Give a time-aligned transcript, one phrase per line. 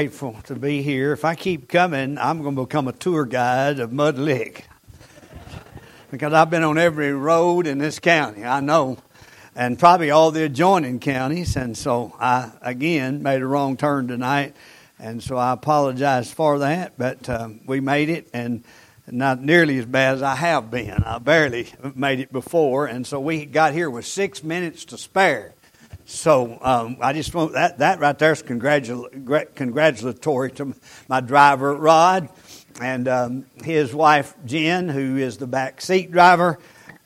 [0.00, 1.12] Grateful to be here.
[1.12, 4.66] If I keep coming, I'm going to become a tour guide of Mud Lick
[6.10, 8.44] because I've been on every road in this county.
[8.44, 8.98] I know,
[9.54, 11.54] and probably all the adjoining counties.
[11.54, 14.56] And so I again made a wrong turn tonight,
[14.98, 16.98] and so I apologize for that.
[16.98, 18.64] But um, we made it, and
[19.06, 21.04] not nearly as bad as I have been.
[21.04, 25.54] I barely made it before, and so we got here with six minutes to spare.
[26.06, 30.74] So um, I just want that that right there is congratul- congratulatory to
[31.08, 32.28] my driver Rod
[32.80, 36.58] and um, his wife Jen, who is the back seat driver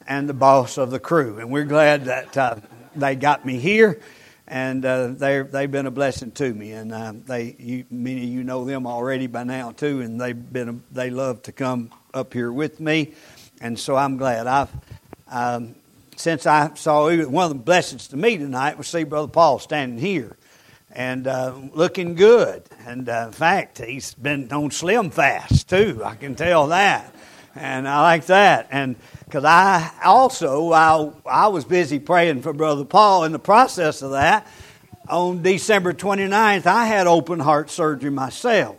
[0.07, 1.39] and the boss of the crew.
[1.39, 2.57] And we're glad that uh,
[2.97, 4.01] they got me here,
[4.49, 6.73] and uh, they they've been a blessing to me.
[6.73, 10.53] And uh, they you, many of you know them already by now too, and they've
[10.53, 13.15] been a, they love to come up here with me,
[13.61, 14.71] and so I'm glad I've.
[15.31, 15.77] Um,
[16.19, 19.99] since I saw one of the blessings to me tonight was see Brother Paul standing
[19.99, 20.37] here
[20.91, 22.65] and uh, looking good.
[22.87, 26.03] And uh, in fact, he's been on slim fast too.
[26.05, 27.15] I can tell that,
[27.55, 28.69] and I like that.
[28.71, 34.03] And because I also I, I was busy praying for Brother Paul in the process
[34.03, 34.47] of that.
[35.09, 38.77] On December 29th, I had open heart surgery myself.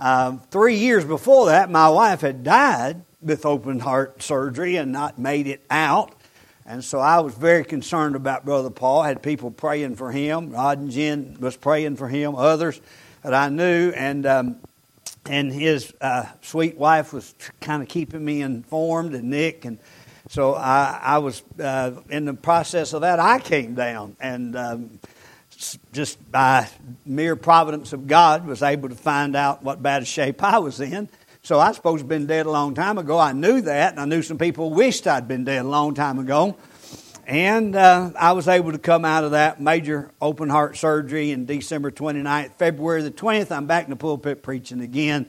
[0.00, 5.18] Uh, three years before that, my wife had died with open heart surgery and not
[5.18, 6.12] made it out.
[6.64, 9.00] And so I was very concerned about Brother Paul.
[9.00, 10.50] I had people praying for him.
[10.50, 12.36] Rod and Jen was praying for him.
[12.36, 12.80] Others
[13.22, 14.56] that I knew, and um,
[15.26, 19.78] and his uh, sweet wife was kind of keeping me informed, and Nick, and
[20.28, 23.20] so I, I was uh, in the process of that.
[23.20, 24.98] I came down, and um,
[25.92, 26.68] just by
[27.04, 31.08] mere providence of God, was able to find out what bad shape I was in.
[31.44, 33.18] So I suppose been dead a long time ago.
[33.18, 36.20] I knew that, and I knew some people wished I'd been dead a long time
[36.20, 36.56] ago.
[37.26, 41.44] And uh, I was able to come out of that major open heart surgery in
[41.44, 42.52] December 29th.
[42.58, 45.28] February the 20th, I'm back in the pulpit preaching again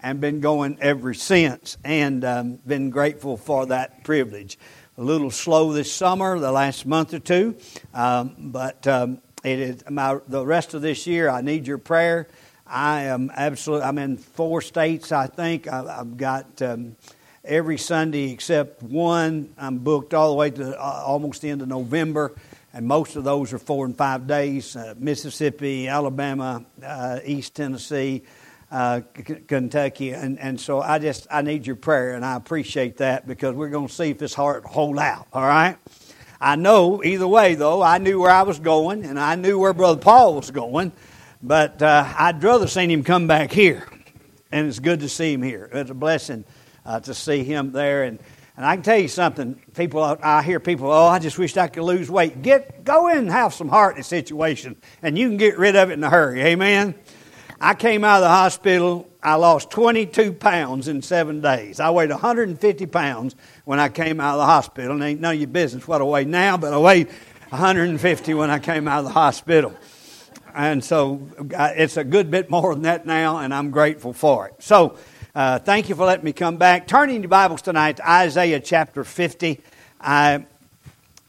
[0.00, 4.60] and been going ever since and um, been grateful for that privilege.
[4.96, 7.56] A little slow this summer, the last month or two,
[7.94, 11.28] um, but um, it is my, the rest of this year.
[11.28, 12.28] I need your prayer.
[12.68, 13.86] I am absolutely.
[13.86, 15.10] I'm in four states.
[15.10, 16.96] I think I, have got um,
[17.44, 19.54] every Sunday except one.
[19.56, 22.34] I'm booked all the way to uh, almost the end of November,
[22.74, 24.76] and most of those are four and five days.
[24.76, 28.22] Uh, Mississippi, Alabama, uh, East Tennessee,
[28.70, 29.00] uh,
[29.46, 33.54] Kentucky, and and so I just I need your prayer, and I appreciate that because
[33.54, 35.26] we're going to see if this heart hold out.
[35.32, 35.76] All right.
[36.40, 37.82] I know either way though.
[37.82, 40.92] I knew where I was going, and I knew where Brother Paul was going.
[41.42, 43.86] But uh, I'd rather seen him come back here,
[44.50, 45.70] and it's good to see him here.
[45.72, 46.44] It's a blessing
[46.84, 48.02] uh, to see him there.
[48.02, 48.18] And,
[48.56, 49.54] and I can tell you something.
[49.74, 52.42] People, I hear people, oh, I just wish I could lose weight.
[52.42, 55.76] Get go in and have some heart in the situation, and you can get rid
[55.76, 56.40] of it in a hurry.
[56.42, 56.96] Amen.
[57.60, 59.08] I came out of the hospital.
[59.22, 61.78] I lost 22 pounds in seven days.
[61.78, 64.92] I weighed 150 pounds when I came out of the hospital.
[64.92, 67.08] And ain't none of your business what I weigh now, but I weighed
[67.48, 69.74] 150 when I came out of the hospital.
[70.58, 74.54] And so it's a good bit more than that now, and I'm grateful for it.
[74.58, 74.98] So
[75.32, 76.88] uh, thank you for letting me come back.
[76.88, 79.60] Turning your Bibles tonight to Isaiah chapter 50.
[80.00, 80.44] I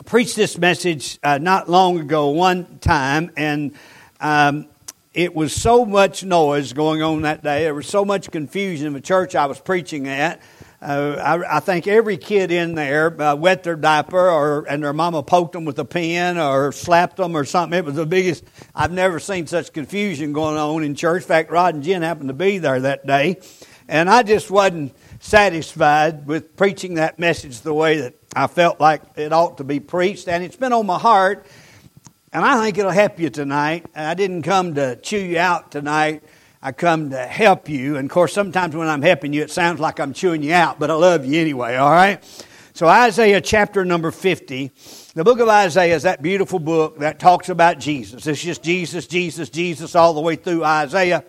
[0.06, 3.74] preached this message uh, not long ago, one time, and
[4.20, 4.66] um,
[5.14, 7.66] it was so much noise going on that day.
[7.66, 10.42] There was so much confusion in the church I was preaching at
[10.82, 14.94] uh, I, I, think every kid in there uh, wet their diaper, or and their
[14.94, 17.78] mama poked them with a pen, or slapped them, or something.
[17.78, 18.46] It was the biggest.
[18.74, 21.24] I've never seen such confusion going on in church.
[21.24, 23.42] In fact, Rod and Jen happened to be there that day,
[23.90, 29.02] and I just wasn't satisfied with preaching that message the way that I felt like
[29.18, 31.46] it ought to be preached, and it's been on my heart.
[32.32, 33.88] And I think it'll help you tonight.
[33.96, 36.24] I didn't come to chew you out tonight.
[36.62, 37.96] I come to help you.
[37.96, 40.78] And of course, sometimes when I'm helping you, it sounds like I'm chewing you out,
[40.78, 42.22] but I love you anyway, all right?
[42.74, 44.72] So, Isaiah chapter number 50.
[45.14, 48.28] The book of Isaiah is that beautiful book that talks about Jesus.
[48.28, 51.24] It's just Jesus, Jesus, Jesus all the way through Isaiah.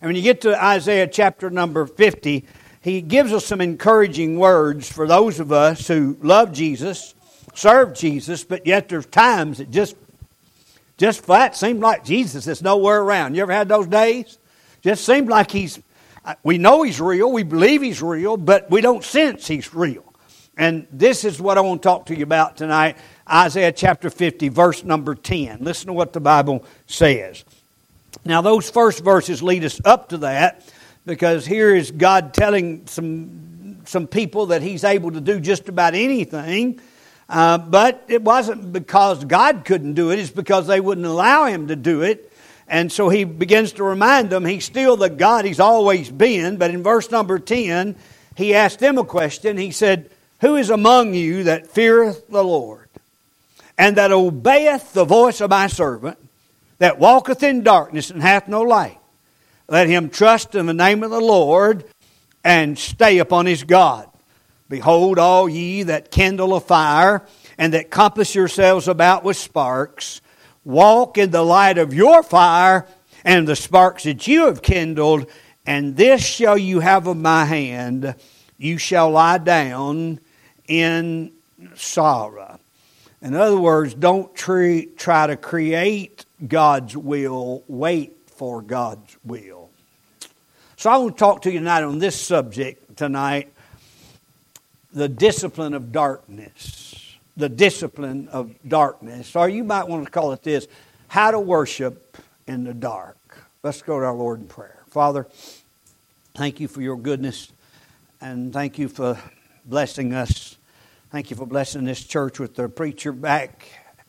[0.00, 2.46] And when you get to Isaiah chapter number 50,
[2.80, 7.14] he gives us some encouraging words for those of us who love Jesus,
[7.52, 9.96] serve Jesus, but yet there's times it just
[10.96, 13.34] just flat seems like Jesus is nowhere around.
[13.34, 14.38] You ever had those days?
[14.82, 15.80] Just seems like he's,
[16.42, 20.04] we know he's real, we believe he's real, but we don't sense he's real.
[20.56, 22.96] And this is what I want to talk to you about tonight
[23.30, 25.58] Isaiah chapter 50, verse number 10.
[25.60, 27.44] Listen to what the Bible says.
[28.24, 30.64] Now, those first verses lead us up to that
[31.04, 35.94] because here is God telling some, some people that He's able to do just about
[35.94, 36.80] anything.
[37.28, 41.68] Uh, but it wasn't because God couldn't do it, it's because they wouldn't allow Him
[41.68, 42.27] to do it.
[42.68, 46.58] And so he begins to remind them he's still the God he's always been.
[46.58, 47.96] But in verse number 10,
[48.36, 49.56] he asked them a question.
[49.56, 50.10] He said,
[50.42, 52.88] Who is among you that feareth the Lord,
[53.78, 56.18] and that obeyeth the voice of my servant,
[56.78, 58.98] that walketh in darkness and hath no light?
[59.66, 61.84] Let him trust in the name of the Lord
[62.44, 64.08] and stay upon his God.
[64.68, 67.26] Behold, all ye that kindle a fire,
[67.56, 70.20] and that compass yourselves about with sparks,
[70.64, 72.86] Walk in the light of your fire
[73.24, 75.26] and the sparks that you have kindled,
[75.66, 78.14] and this shall you have of my hand.
[78.58, 80.20] You shall lie down
[80.66, 81.32] in
[81.74, 82.58] sorrow.
[83.20, 89.70] In other words, don't try to create God's will, wait for God's will.
[90.76, 93.52] So I want to talk to you tonight on this subject tonight
[94.92, 96.87] the discipline of darkness
[97.38, 100.66] the discipline of darkness, or you might want to call it this
[101.06, 103.16] how to worship in the dark.
[103.62, 104.82] Let's go to our Lord in prayer.
[104.90, 105.26] Father,
[106.34, 107.50] thank you for your goodness,
[108.20, 109.18] and thank you for
[109.64, 110.56] blessing us.
[111.10, 113.66] Thank you for blessing this church with the preacher back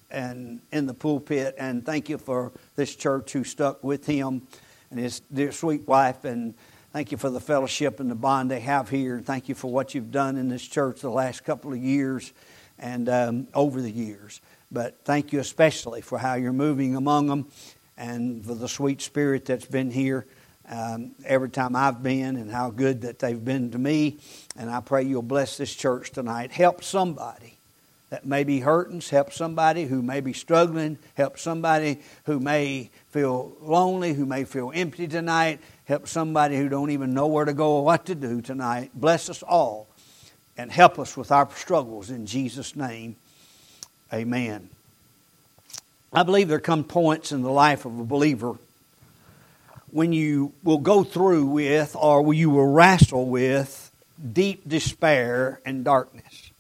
[0.10, 4.42] and in the pulpit, and thank you for this church who stuck with him
[4.90, 6.56] and his dear sweet wife and
[6.92, 9.18] Thank you for the fellowship and the bond they have here.
[9.18, 12.34] And thank you for what you've done in this church the last couple of years
[12.80, 14.42] and um, over the years.
[14.72, 17.48] But thank you especially for how you're moving among them
[17.98, 20.26] and for the sweet spirit that's been here
[20.70, 24.20] um, every time I've been and how good that they've been to me.
[24.56, 26.52] And I pray you'll bless this church tonight.
[26.52, 27.58] Help somebody
[28.10, 33.56] that may be hurting, help somebody who may be struggling, help somebody who may feel
[33.62, 37.78] lonely, who may feel empty tonight, help somebody who don't even know where to go
[37.78, 38.92] or what to do tonight.
[38.96, 39.89] Bless us all
[40.60, 43.16] and help us with our struggles in Jesus' name.
[44.14, 44.70] Amen.
[46.12, 48.58] I believe there come points in the life of a believer
[49.92, 53.90] when you will go through with or you will wrestle with
[54.34, 56.52] deep despair and darkness.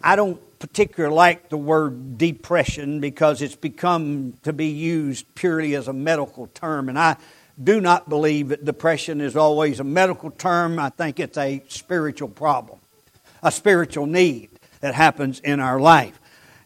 [0.00, 5.88] I don't particularly like the word depression because it's become to be used purely as
[5.88, 7.16] a medical term, and I
[7.62, 10.78] do not believe that depression is always a medical term.
[10.78, 12.78] I think it's a spiritual problem
[13.42, 14.50] a spiritual need
[14.80, 16.18] that happens in our life.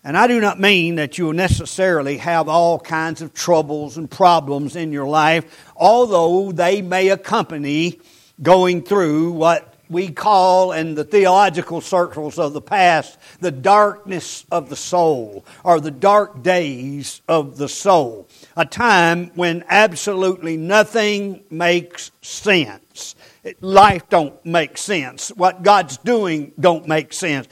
[0.05, 4.11] And I do not mean that you will necessarily have all kinds of troubles and
[4.11, 8.01] problems in your life, although they may accompany
[8.43, 14.71] going through what we call in the theological circles of the past the darkness of
[14.71, 18.27] the soul or the dark days of the soul.
[18.57, 23.15] A time when absolutely nothing makes sense
[23.61, 25.31] life don't make sense.
[25.31, 27.49] What God's doing don't make sense.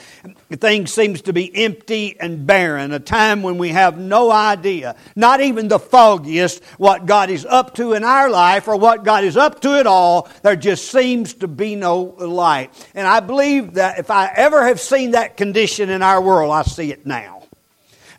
[0.50, 2.92] Things seems to be empty and barren.
[2.92, 7.74] A time when we have no idea, not even the foggiest, what God is up
[7.74, 10.28] to in our life or what God is up to at all.
[10.42, 12.70] There just seems to be no light.
[12.94, 16.62] And I believe that if I ever have seen that condition in our world, I
[16.62, 17.39] see it now.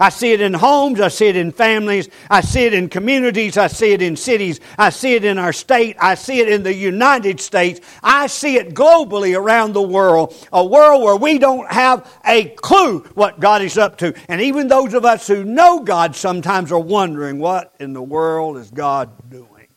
[0.02, 3.56] I see it in homes, I see it in families, I see it in communities,
[3.56, 6.64] I see it in cities, I see it in our state, I see it in
[6.64, 10.36] the United States, I see it globally around the world.
[10.52, 14.16] A world where we don't have a clue what God is up to.
[14.28, 18.58] And even those of us who know God sometimes are wondering, what in the world
[18.58, 19.68] is God doing?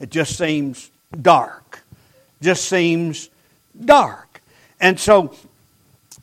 [0.00, 0.90] It just seems
[1.22, 1.84] dark.
[2.42, 3.30] Just seems
[3.84, 4.42] dark.
[4.80, 5.36] And so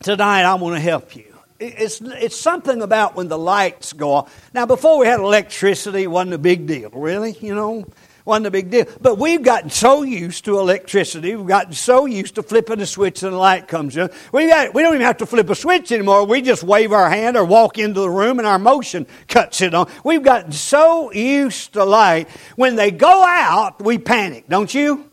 [0.02, 1.33] tonight I want to help you
[1.64, 4.52] it's, it's something about when the lights go off.
[4.54, 7.86] Now, before we had electricity, it wasn't a big deal, really, you know,
[8.26, 8.86] wasn't a big deal.
[9.02, 13.24] But we've gotten so used to electricity, we've gotten so used to flipping a switch
[13.24, 14.10] and the light comes on.
[14.32, 16.26] We, got, we don't even have to flip a switch anymore.
[16.26, 19.74] We just wave our hand or walk into the room and our motion cuts it
[19.74, 19.90] on.
[20.04, 22.30] We've gotten so used to light.
[22.56, 25.10] When they go out, we panic, don't you?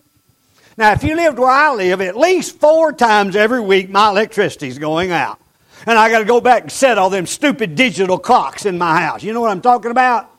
[0.76, 4.78] Now, if you lived where I live, at least four times every week my electricity's
[4.78, 5.40] going out
[5.86, 9.00] and I got to go back and set all them stupid digital clocks in my
[9.00, 9.22] house.
[9.22, 10.30] You know what I'm talking about?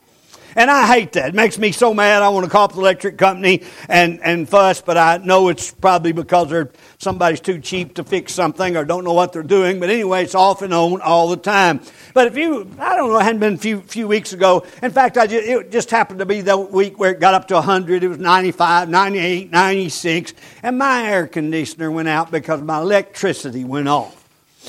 [0.54, 1.30] And I hate that.
[1.30, 2.22] It makes me so mad.
[2.22, 6.12] I want to call the electric company and, and fuss, but I know it's probably
[6.12, 6.68] because
[6.98, 9.80] somebody's too cheap to fix something or don't know what they're doing.
[9.80, 11.80] But anyway, it's off and on all the time.
[12.12, 14.66] But if you, I don't know, it hadn't been a few, few weeks ago.
[14.82, 17.48] In fact, I just, it just happened to be the week where it got up
[17.48, 18.04] to 100.
[18.04, 20.34] It was 95, 98, 96.
[20.62, 24.21] And my air conditioner went out because my electricity went off.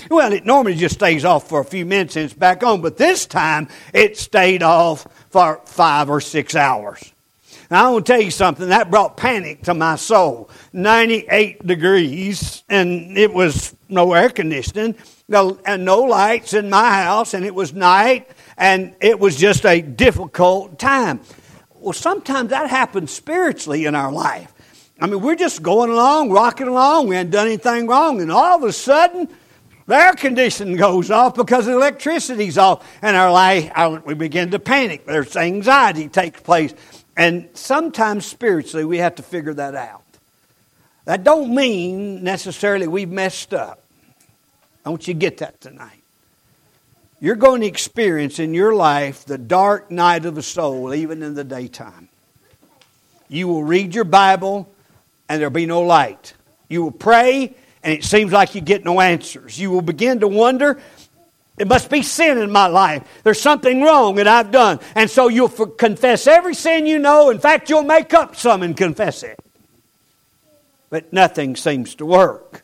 [0.10, 2.98] Well, it normally just stays off for a few minutes and it's back on, but
[2.98, 7.14] this time it stayed off for five or six hours.
[7.70, 10.50] Now, I want to tell you something, that brought panic to my soul.
[10.74, 14.96] 98 degrees, and it was no air conditioning,
[15.28, 19.66] no, and no lights in my house, and it was night, and it was just
[19.66, 21.22] a difficult time.
[21.74, 24.54] Well, sometimes that happens spiritually in our life.
[25.00, 27.08] I mean, we're just going along, rocking along.
[27.08, 28.22] We hadn't done anything wrong.
[28.22, 29.28] And all of a sudden,
[29.86, 32.88] the air conditioning goes off because the electricity's off.
[33.02, 33.72] And our life,
[34.06, 35.06] we begin to panic.
[35.06, 36.74] There's anxiety takes place.
[37.18, 40.04] And sometimes spiritually, we have to figure that out.
[41.06, 43.84] That don't mean necessarily we've messed up.
[44.86, 46.02] Don't you get that tonight?
[47.20, 51.36] You're going to experience in your life the dark night of the soul, even in
[51.36, 52.10] the daytime.
[53.30, 54.70] You will read your Bible,
[55.30, 56.34] and there'll be no light.
[56.68, 59.60] You will pray, and it seems like you get no answers.
[59.60, 60.80] You will begin to wonder,
[61.58, 63.04] it must be sin in my life.
[63.24, 64.80] There's something wrong that I've done.
[64.96, 67.30] And so you'll confess every sin you know.
[67.30, 69.40] In fact, you'll make up some and confess it.
[70.90, 72.64] But nothing seems to work.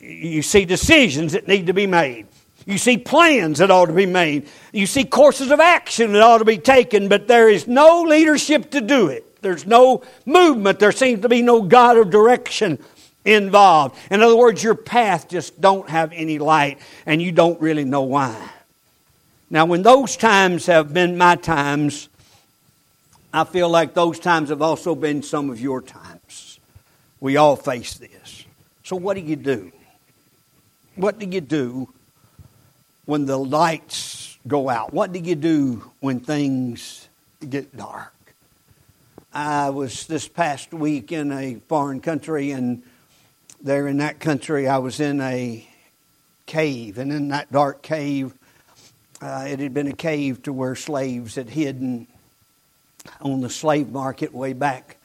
[0.00, 2.26] You see decisions that need to be made.
[2.66, 4.48] You see plans that ought to be made.
[4.72, 8.70] You see courses of action that ought to be taken, but there is no leadership
[8.72, 9.42] to do it.
[9.42, 10.78] There's no movement.
[10.78, 12.78] There seems to be no God of direction
[13.24, 13.96] involved.
[14.10, 18.02] In other words, your path just don't have any light and you don't really know
[18.02, 18.50] why.
[19.50, 22.08] Now, when those times have been my times,
[23.34, 26.58] I feel like those times have also been some of your times.
[27.20, 28.44] We all face this.
[28.84, 29.72] So, what do you do?
[30.96, 31.88] What do you do
[33.04, 34.92] when the lights go out?
[34.92, 37.08] What do you do when things
[37.48, 38.12] get dark?
[39.32, 42.82] I was this past week in a foreign country, and
[43.62, 45.66] there in that country, I was in a
[46.46, 48.34] cave, and in that dark cave,
[49.20, 52.08] uh, it had been a cave to where slaves had hidden
[53.20, 54.96] on the slave market way back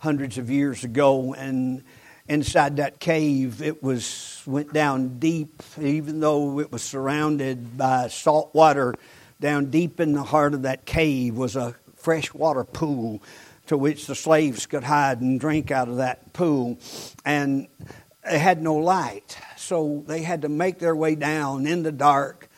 [0.00, 1.84] hundreds of years ago, and
[2.28, 8.48] inside that cave it was went down deep even though it was surrounded by salt
[8.54, 8.94] water
[9.40, 13.20] down deep in the heart of that cave was a freshwater pool
[13.72, 16.78] to which the slaves could hide and drink out of that pool
[17.24, 17.66] and
[18.22, 22.50] they had no light so they had to make their way down in the dark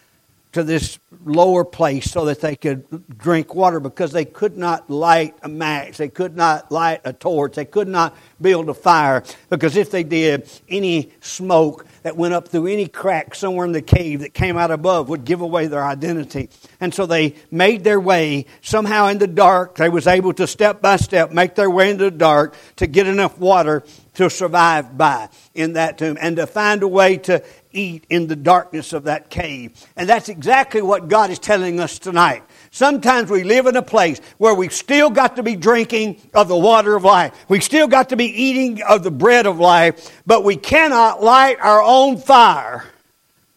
[0.51, 2.85] to this lower place so that they could
[3.17, 5.97] drink water because they could not light a match.
[5.97, 7.55] They could not light a torch.
[7.55, 12.49] They could not build a fire because if they did, any smoke that went up
[12.49, 15.83] through any crack somewhere in the cave that came out above would give away their
[15.83, 16.51] identity.
[16.79, 19.77] And so they made their way somehow in the dark.
[19.77, 23.07] They was able to step by step make their way into the dark to get
[23.07, 23.83] enough water
[24.15, 27.43] to survive by in that tomb and to find a way to
[27.73, 29.73] eat in the darkness of that cave.
[29.97, 32.43] And that's exactly what God is telling us tonight.
[32.75, 36.57] Sometimes we live in a place where we've still got to be drinking of the
[36.57, 37.33] water of life.
[37.49, 41.61] We've still got to be eating of the bread of life, but we cannot light
[41.61, 42.85] our own fire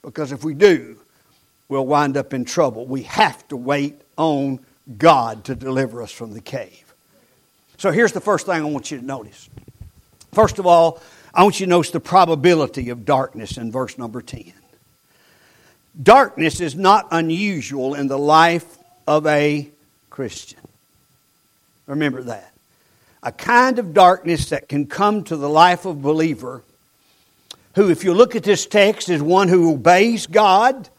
[0.04, 1.00] because if we do,
[1.68, 2.86] we'll wind up in trouble.
[2.86, 4.60] We have to wait on
[5.00, 6.94] God to deliver us from the cave.
[7.78, 9.50] So here's the first thing I want you to notice.
[10.32, 11.02] First of all,
[11.34, 14.54] I want you to notice the probability of darkness in verse number 10.
[16.04, 19.70] Darkness is not unusual in the life of a
[20.10, 20.60] Christian.
[21.88, 22.54] Remember that.
[23.24, 26.62] A kind of darkness that can come to the life of a believer
[27.76, 30.90] who, if you look at this text, is one who obeys God,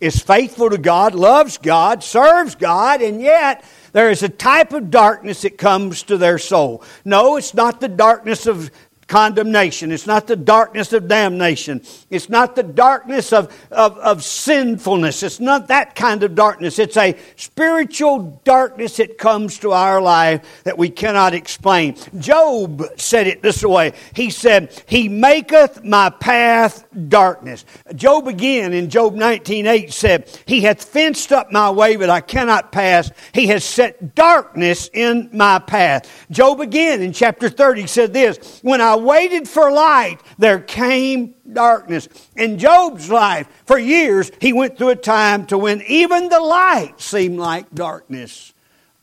[0.00, 4.90] is faithful to God, loves God, serves God, and yet there is a type of
[4.90, 6.82] darkness that comes to their soul.
[7.04, 8.70] No, it's not the darkness of
[9.08, 9.90] condemnation.
[9.90, 11.82] It's not the darkness of damnation.
[12.10, 15.22] It's not the darkness of, of, of, sinfulness.
[15.22, 16.78] It's not that kind of darkness.
[16.78, 21.96] It's a spiritual darkness that comes to our life that we cannot explain.
[22.18, 23.94] Job said it this way.
[24.14, 27.64] He said, He maketh my path darkness.
[27.94, 32.72] Job again in Job 19.8 said, He hath fenced up my way, but I cannot
[32.72, 33.10] pass.
[33.32, 36.26] He has set darkness in my path.
[36.30, 42.08] Job again in chapter 30 said this, When I waited for light, there came darkness.
[42.36, 47.00] In Job's life, for years, he went through a time to when even the light
[47.00, 48.52] seemed like darkness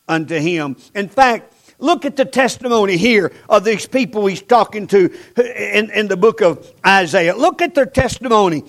[0.07, 0.77] unto him.
[0.93, 6.07] In fact, look at the testimony here of these people he's talking to in, in
[6.07, 7.35] the book of Isaiah.
[7.35, 8.63] Look at their testimony.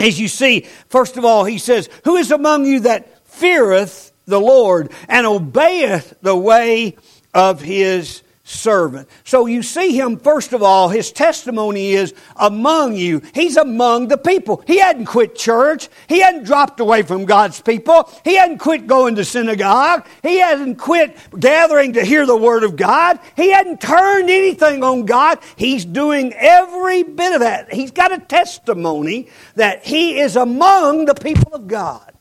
[0.00, 4.40] As you see, first of all, he says, Who is among you that feareth the
[4.40, 6.96] Lord and obeyeth the way
[7.32, 9.08] of his servant.
[9.24, 13.22] So you see him, first of all, his testimony is among you.
[13.34, 14.62] He's among the people.
[14.66, 15.88] He hadn't quit church.
[16.08, 18.10] He hadn't dropped away from God's people.
[18.22, 20.06] He hadn't quit going to synagogue.
[20.22, 23.18] He hadn't quit gathering to hear the word of God.
[23.34, 25.38] He hadn't turned anything on God.
[25.56, 27.72] He's doing every bit of that.
[27.72, 32.13] He's got a testimony that he is among the people of God.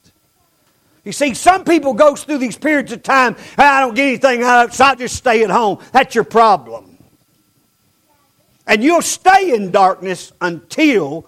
[1.03, 4.65] You see, some people go through these periods of time, I don't get anything out
[4.65, 5.79] of it, so I just stay at home.
[5.91, 6.97] That's your problem.
[8.65, 11.27] And you'll stay in darkness until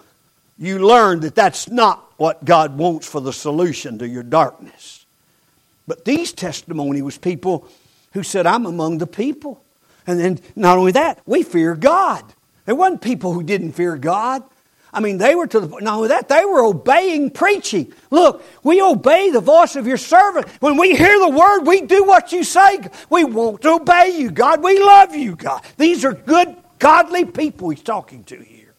[0.58, 5.06] you learn that that's not what God wants for the solution to your darkness.
[5.88, 7.68] But these testimony was people
[8.14, 9.62] who said, I'm among the people.
[10.08, 12.24] And then not only that, we fear God.
[12.66, 14.44] There wasn't people who didn't fear God.
[14.96, 17.92] I mean, they were to the point, not only that, they were obeying preaching.
[18.12, 20.48] Look, we obey the voice of your servant.
[20.62, 22.80] When we hear the word, we do what you say.
[23.10, 24.64] We won't obey you, God.
[24.64, 25.64] We love you, God.
[25.76, 28.74] These are good, godly people he's talking to here.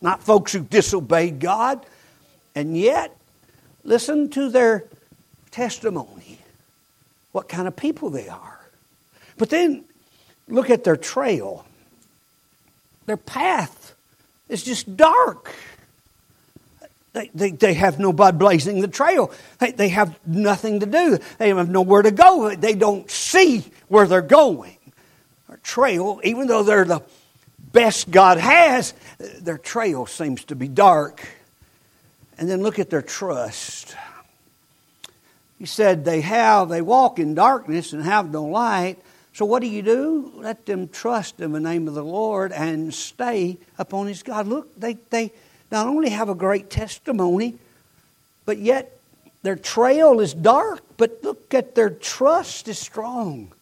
[0.00, 1.84] Not folks who disobeyed God.
[2.54, 3.16] And yet,
[3.82, 4.84] listen to their
[5.50, 6.38] testimony.
[7.32, 8.60] What kind of people they are.
[9.38, 9.82] But then
[10.46, 11.66] look at their trail.
[13.06, 13.77] Their path
[14.48, 15.54] is just dark.
[17.12, 19.32] They, they, they have nobody blazing the trail.
[19.58, 21.18] They, they have nothing to do.
[21.38, 22.54] They have nowhere to go.
[22.54, 24.76] They don't see where they're going.
[25.48, 27.02] Their trail, even though they're the
[27.72, 28.94] best God has,
[29.40, 31.26] their trail seems to be dark.
[32.38, 33.96] And then look at their trust.
[35.58, 38.98] He said they have, they walk in darkness and have no light.
[39.38, 40.32] So what do you do?
[40.34, 44.48] Let them trust in the name of the Lord and stay upon His God.
[44.48, 45.30] Look, they, they
[45.70, 47.54] not only have a great testimony,
[48.46, 48.98] but yet
[49.44, 53.52] their trail is dark, but look at their trust is strong.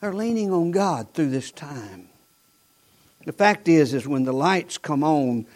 [0.00, 2.06] They're leaning on God through this time.
[3.24, 5.46] The fact is, is when the lights come on,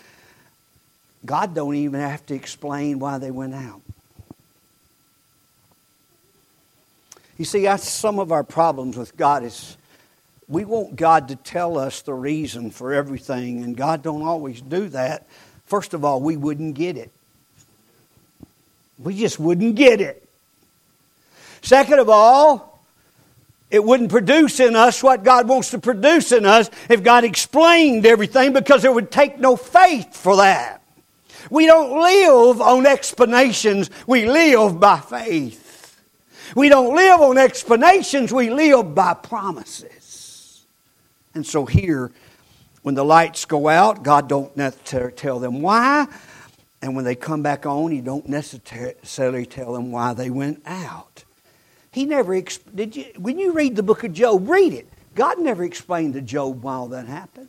[1.24, 3.80] God don't even have to explain why they went out.
[7.36, 9.76] You see, that's some of our problems with God is
[10.46, 14.88] we want God to tell us the reason for everything, and God don't always do
[14.90, 15.26] that.
[15.66, 17.10] First of all, we wouldn't get it.
[18.98, 20.22] We just wouldn't get it.
[21.62, 22.78] Second of all,
[23.70, 28.06] it wouldn't produce in us what God wants to produce in us if God explained
[28.06, 30.82] everything because there would take no faith for that.
[31.50, 35.63] We don't live on explanations, we live by faith.
[36.54, 40.64] We don't live on explanations, we live by promises.
[41.34, 42.12] And so here,
[42.82, 46.06] when the lights go out, God don't necessarily tell them why.
[46.80, 51.24] And when they come back on, He don't necessarily tell them why they went out.
[51.90, 52.40] He never
[52.74, 54.88] did you when you read the book of Job, read it.
[55.14, 57.48] God never explained to Job why all that happened.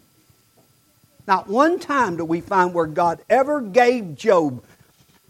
[1.28, 4.63] Not one time do we find where God ever gave Job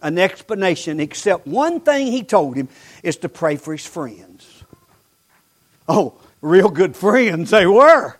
[0.05, 2.69] an explanation except one thing he told him
[3.01, 4.63] is to pray for his friends.
[5.89, 8.15] Oh, real good friends they were.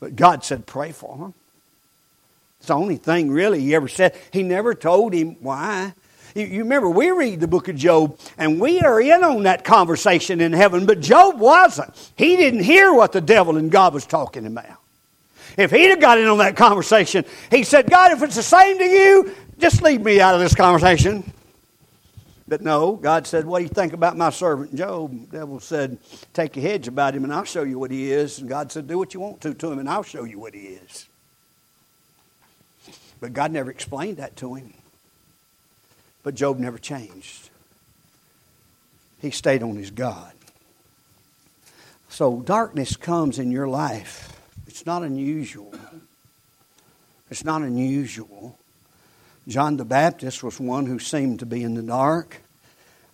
[0.00, 1.34] But God said, pray for them.
[2.58, 4.16] It's the only thing really he ever said.
[4.32, 5.92] He never told him why.
[6.34, 10.40] You, remember, we read the book of Job, and we are in on that conversation
[10.40, 11.92] in heaven, but Job wasn't.
[12.16, 14.78] He didn't hear what the devil and God was talking about.
[15.56, 18.78] If he'd have got in on that conversation, he said, God, if it's the same
[18.78, 21.30] to you, just leave me out of this conversation.
[22.48, 25.30] But no, God said, What do you think about my servant Job?
[25.30, 25.98] The devil said,
[26.34, 28.40] Take your hedge about him and I'll show you what he is.
[28.40, 30.54] And God said, Do what you want to to him and I'll show you what
[30.54, 31.06] he is.
[33.20, 34.74] But God never explained that to him.
[36.22, 37.50] But Job never changed.
[39.20, 40.32] He stayed on his God.
[42.08, 44.31] So darkness comes in your life.
[44.72, 45.74] It's not unusual.
[47.30, 48.58] It's not unusual.
[49.46, 52.41] John the Baptist was one who seemed to be in the dark.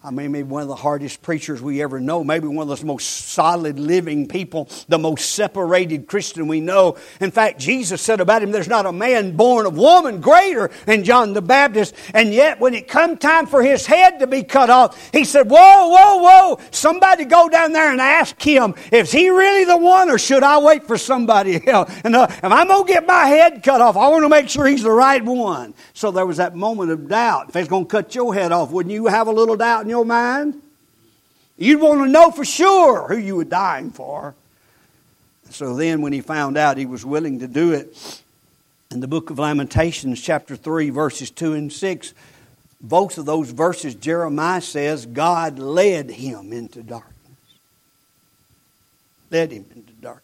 [0.00, 2.86] I mean, maybe one of the hardest preachers we ever know, maybe one of the
[2.86, 6.96] most solid living people, the most separated Christian we know.
[7.20, 11.02] In fact, Jesus said about him, there's not a man born of woman greater than
[11.02, 11.96] John the Baptist.
[12.14, 15.50] And yet, when it come time for his head to be cut off, he said,
[15.50, 20.10] whoa, whoa, whoa, somebody go down there and ask him, is he really the one
[20.10, 21.92] or should I wait for somebody else?
[22.04, 24.48] And uh, if I'm going to get my head cut off, I want to make
[24.48, 25.74] sure he's the right one.
[25.98, 27.48] So there was that moment of doubt.
[27.48, 29.90] If he's going to cut your head off, wouldn't you have a little doubt in
[29.90, 30.62] your mind?
[31.56, 34.36] You'd want to know for sure who you were dying for.
[35.50, 38.22] So then, when he found out he was willing to do it,
[38.92, 42.14] in the book of Lamentations, chapter 3, verses 2 and 6,
[42.80, 47.16] both of those verses, Jeremiah says, God led him into darkness.
[49.32, 50.22] Led him into darkness.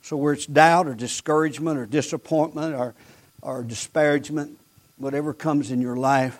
[0.00, 2.94] So, where it's doubt or discouragement or disappointment or,
[3.42, 4.58] or disparagement,
[4.96, 6.38] whatever comes in your life,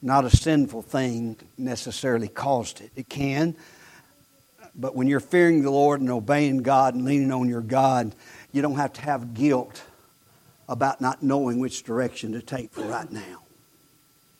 [0.00, 2.90] not a sinful thing necessarily caused it.
[2.96, 3.54] It can,
[4.74, 8.14] but when you're fearing the Lord and obeying God and leaning on your God,
[8.52, 9.82] you don't have to have guilt
[10.68, 13.42] about not knowing which direction to take for right now.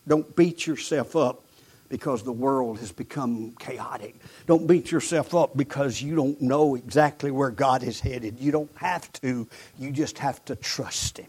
[0.08, 1.44] Don't beat yourself up
[1.92, 4.16] because the world has become chaotic.
[4.46, 8.40] Don't beat yourself up because you don't know exactly where God is headed.
[8.40, 9.46] You don't have to,
[9.78, 11.26] you just have to trust Him.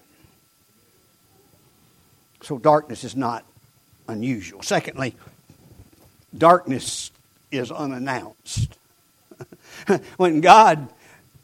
[2.43, 3.43] So, darkness is not
[4.07, 4.61] unusual.
[4.61, 5.15] Secondly,
[6.37, 7.11] darkness
[7.51, 8.77] is unannounced.
[10.15, 10.87] when God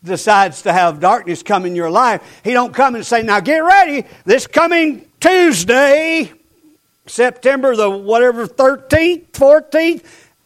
[0.02, 3.66] decides to have darkness come in your life, He don't come and say, "Now get
[3.66, 6.32] ready, this coming Tuesday,
[7.10, 10.04] September the whatever 13th, 14th,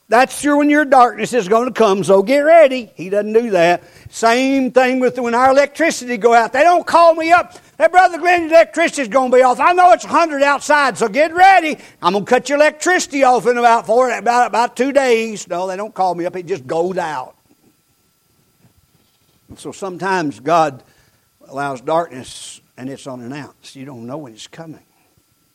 [0.10, 2.92] that's your, when your darkness is going to come, so get ready.
[2.96, 3.84] He doesn't do that.
[4.10, 6.54] Same thing with when our electricity go out.
[6.54, 7.58] They don't call me up.
[7.78, 9.60] Hey, Brother your electricity's going to be off.
[9.60, 11.78] I know it's 100 outside, so get ready.
[12.02, 15.48] I'm going to cut your electricity off in about four, about, about two days.
[15.48, 16.36] No, they don't call me up.
[16.36, 17.36] It just goes out.
[19.58, 20.84] So sometimes God
[21.48, 23.76] allows darkness and it's unannounced.
[23.76, 24.84] You don't know when it's coming.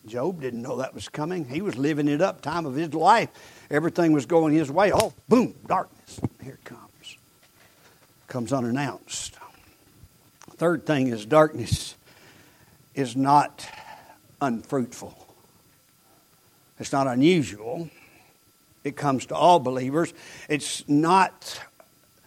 [0.08, 1.44] Job didn't know that was coming.
[1.44, 3.28] He was living it up, time of his life.
[3.70, 4.92] Everything was going his way.
[4.92, 6.20] Oh, boom, darkness.
[6.42, 7.16] Here it comes.
[8.26, 9.36] Comes unannounced.
[10.56, 11.94] Third thing is darkness
[12.94, 13.68] is not
[14.40, 15.14] unfruitful.
[16.80, 17.90] It's not unusual.
[18.84, 20.12] It comes to all believers.
[20.48, 21.60] It's not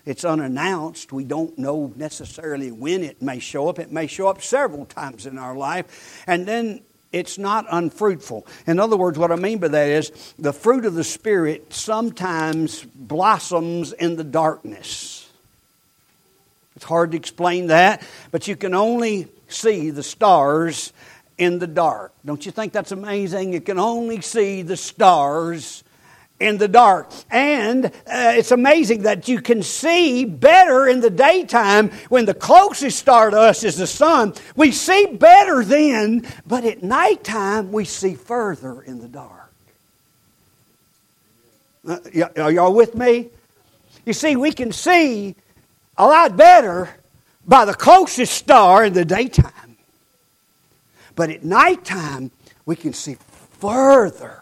[0.06, 1.14] it's unannounced.
[1.14, 3.78] We don't know necessarily when it may show up.
[3.78, 6.24] It may show up several times in our life.
[6.26, 8.46] And then it's not unfruitful.
[8.68, 12.84] In other words, what I mean by that is the fruit of the Spirit sometimes
[12.84, 15.30] blossoms in the darkness.
[16.76, 20.94] It's hard to explain that, but you can only see the stars
[21.38, 22.14] in the dark.
[22.26, 23.54] Don't you think that's amazing?
[23.54, 25.84] You can only see the stars
[26.42, 27.12] in the dark.
[27.30, 27.90] And uh,
[28.36, 33.40] it's amazing that you can see better in the daytime when the closest star to
[33.40, 34.34] us is the sun.
[34.56, 39.54] We see better then, but at nighttime we see further in the dark.
[41.88, 41.98] Uh,
[42.38, 43.30] are y'all with me?
[44.06, 45.36] You see, we can see
[45.98, 46.90] a lot better
[47.46, 49.78] by the closest star in the daytime.
[51.16, 52.32] But at nighttime,
[52.66, 53.18] we can see
[53.60, 54.41] further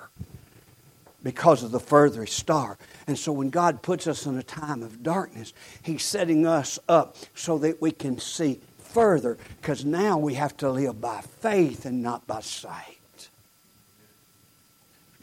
[1.24, 2.78] because of the furthest star.
[3.08, 7.18] And so when God puts us in a time of darkness, He's setting us up
[7.36, 12.02] so that we can see further because now we have to live by faith and
[12.02, 12.98] not by sight.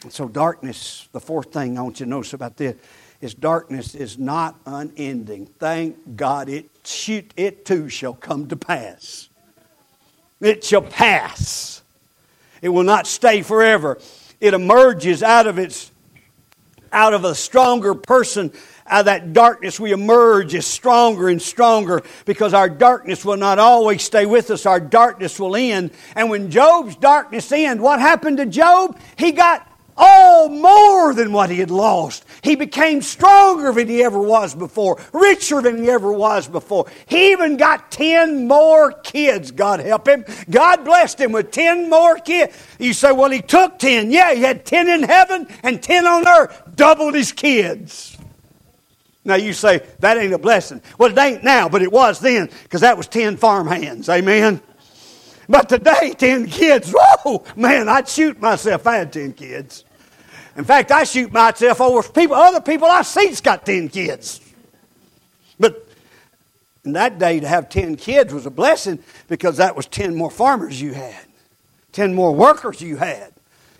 [0.03, 2.75] And so, darkness, the fourth thing I want you to notice about this
[3.19, 5.47] is darkness is not unending.
[5.47, 9.27] Thank God it, shoot, it too shall come to pass.
[10.39, 11.81] It shall pass.
[12.61, 13.97] It will not stay forever
[14.39, 15.91] it emerges out of its
[16.91, 18.51] out of a stronger person
[18.87, 23.59] out of that darkness we emerge as stronger and stronger because our darkness will not
[23.59, 24.65] always stay with us.
[24.65, 25.91] Our darkness will end.
[26.15, 28.97] And when Job's darkness ended what happened to job?
[29.17, 29.66] He got
[29.99, 32.23] Oh, more than what he had lost.
[32.43, 36.85] He became stronger than he ever was before, richer than he ever was before.
[37.07, 40.23] He even got 10 more kids, God help him.
[40.49, 42.55] God blessed him with 10 more kids.
[42.77, 44.11] You say, well, he took 10.
[44.11, 48.15] Yeah, he had 10 in heaven and 10 on earth, doubled his kids.
[49.25, 50.81] Now you say, that ain't a blessing.
[50.97, 54.07] Well, it ain't now, but it was then, because that was 10 farm hands.
[54.09, 54.61] Amen?
[55.49, 59.85] But today, 10 kids, whoa, man, I'd shoot myself if I had 10 kids.
[60.57, 64.41] In fact, I shoot myself over people, other people I see's got 10 kids.
[65.59, 65.87] But
[66.83, 70.31] in that day, to have 10 kids was a blessing because that was 10 more
[70.31, 71.25] farmers you had,
[71.91, 73.33] 10 more workers you had.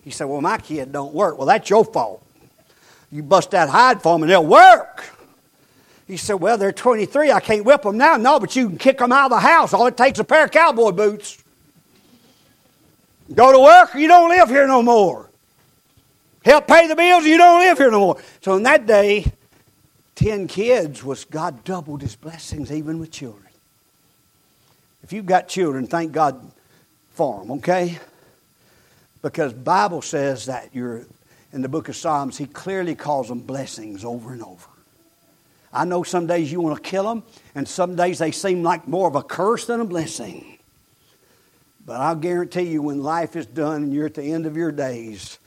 [0.03, 1.37] You say, well, my kid don't work.
[1.37, 2.23] Well, that's your fault.
[3.11, 5.03] You bust that hide for them and they'll work.
[6.07, 7.31] You say, well, they're 23.
[7.31, 8.17] I can't whip them now.
[8.17, 9.73] No, but you can kick them out of the house.
[9.73, 11.43] All it takes is a pair of cowboy boots.
[13.33, 15.26] Go to work or you don't live here no more
[16.47, 18.17] help pay the bills, you don't live here no more.
[18.41, 19.31] So in that day,
[20.15, 23.43] 10 kids was God doubled his blessings even with children.
[25.03, 26.51] If you've got children, thank God
[27.13, 27.99] for them, okay?
[29.21, 31.05] Because Bible says that you're
[31.53, 34.67] in the book of Psalms, he clearly calls them blessings over and over.
[35.71, 37.23] I know some days you want to kill them,
[37.55, 40.57] and some days they seem like more of a curse than a blessing.
[41.86, 44.71] But I'll guarantee you, when life is done and you're at the end of your
[44.71, 45.39] days,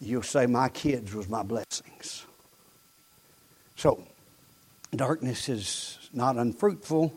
[0.00, 2.24] you'll say, My kids was my blessings.
[3.76, 4.02] So,
[4.94, 7.12] darkness is not unfruitful,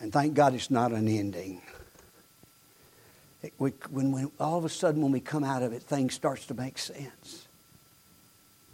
[0.00, 1.62] and thank God it's not unending.
[3.42, 6.14] It, we, when we, all of a sudden, when we come out of it, things
[6.14, 7.46] starts to make sense.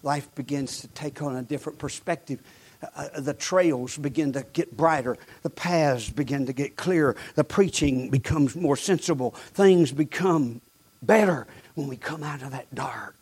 [0.03, 2.41] Life begins to take on a different perspective.
[2.83, 5.19] Uh, uh, the trails begin to get brighter.
[5.43, 7.17] The paths begin to get clearer.
[7.35, 9.33] The preaching becomes more sensible.
[9.53, 10.61] Things become
[11.03, 13.17] better when we come out of that dark,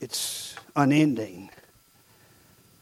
[0.00, 1.50] it's unending.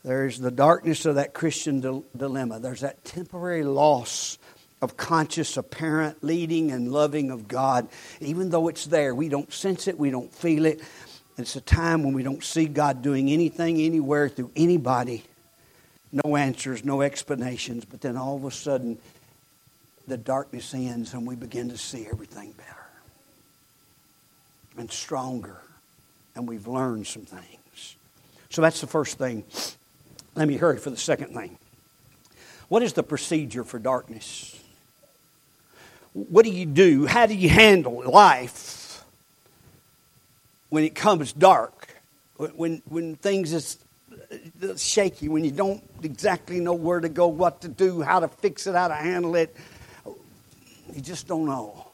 [0.04, 2.60] There's the darkness of that Christian di- dilemma.
[2.60, 4.38] There's that temporary loss
[4.80, 7.88] of conscious, apparent leading and loving of God.
[8.20, 10.80] Even though it's there, we don't sense it, we don't feel it.
[11.38, 15.24] It's a time when we don't see God doing anything, anywhere, through anybody.
[16.12, 17.84] No answers, no explanations.
[17.84, 18.98] But then all of a sudden,
[20.06, 22.75] the darkness ends and we begin to see everything better
[24.76, 25.56] and stronger.
[26.34, 27.96] And we've learned some things.
[28.50, 29.44] So that's the first thing.
[30.34, 31.58] Let me hurry for the second thing.
[32.68, 34.60] What is the procedure for darkness?
[36.12, 37.06] What do you do?
[37.06, 39.04] How do you handle life
[40.68, 41.88] when it comes dark?
[42.36, 43.78] When, when things is
[44.62, 48.28] uh, shaky, when you don't exactly know where to go, what to do, how to
[48.28, 49.54] fix it, how to handle it.
[50.94, 51.85] You just don't know.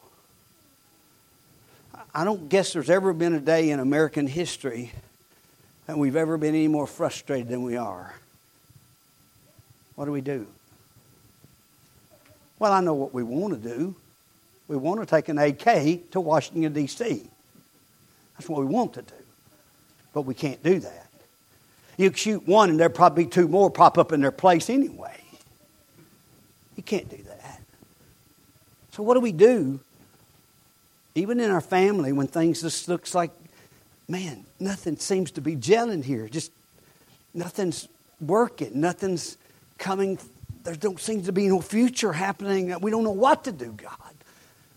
[2.15, 4.91] I don't guess there's ever been a day in American history
[5.87, 8.13] that we've ever been any more frustrated than we are.
[9.95, 10.47] What do we do?
[12.59, 13.95] Well, I know what we want to do.
[14.67, 17.23] We want to take an AK to Washington, D.C.
[18.37, 19.13] That's what we want to do.
[20.13, 21.07] But we can't do that.
[21.97, 25.19] You shoot one, and there'll probably be two more pop up in their place anyway.
[26.75, 27.61] You can't do that.
[28.91, 29.79] So, what do we do
[31.15, 33.31] even in our family, when things just looks like,
[34.07, 36.27] man, nothing seems to be gelling here.
[36.27, 36.51] Just
[37.33, 37.87] nothing's
[38.19, 38.79] working.
[38.79, 39.37] Nothing's
[39.77, 40.17] coming.
[40.63, 42.73] There don't seem to be no future happening.
[42.81, 43.97] We don't know what to do, God.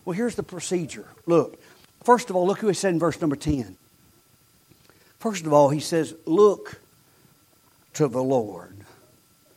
[0.05, 1.05] Well, here's the procedure.
[1.25, 1.61] Look,
[2.03, 3.75] first of all, look who he said in verse number 10.
[5.19, 6.79] First of all, he says, Look
[7.95, 8.75] to the Lord.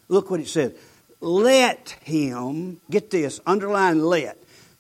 [0.09, 0.75] Look what he said.
[1.21, 4.39] Let him, get this, underline let.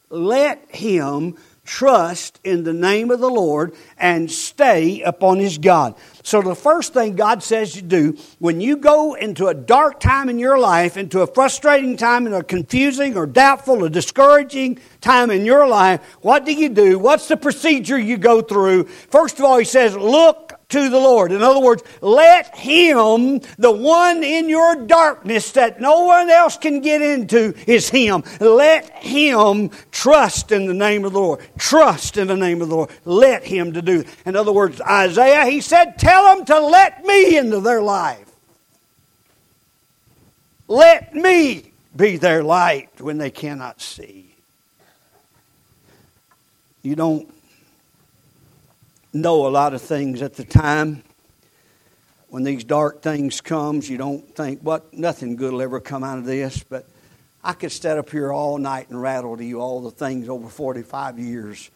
[0.09, 1.37] Let him
[1.71, 5.95] trust in the name of the Lord and stay upon his God.
[6.25, 10.29] So, the first thing God says you do when you go into a dark time
[10.29, 15.31] in your life, into a frustrating time, in a confusing or doubtful or discouraging time
[15.31, 16.99] in your life, what do you do?
[16.99, 18.85] What's the procedure you go through?
[18.85, 21.33] First of all, he says, Look to the Lord.
[21.33, 26.81] In other words, let Him, the one in your darkness that no one else can
[26.81, 28.23] get into, is Him.
[28.41, 31.41] Let Him trust in the name of the Lord.
[31.59, 32.91] Trust in the name of the Lord.
[33.05, 34.05] Let Him to do.
[34.25, 38.27] In other words, Isaiah, he said, tell them to let me into their life.
[40.69, 44.33] Let me be their light when they cannot see.
[46.83, 47.29] You don't
[49.13, 51.03] know a lot of things at the time.
[52.29, 56.19] When these dark things comes, you don't think, what, nothing good will ever come out
[56.19, 56.63] of this.
[56.63, 56.87] But
[57.43, 60.49] I could stand up here all night and rattle to you all the things over
[60.49, 61.71] 45 years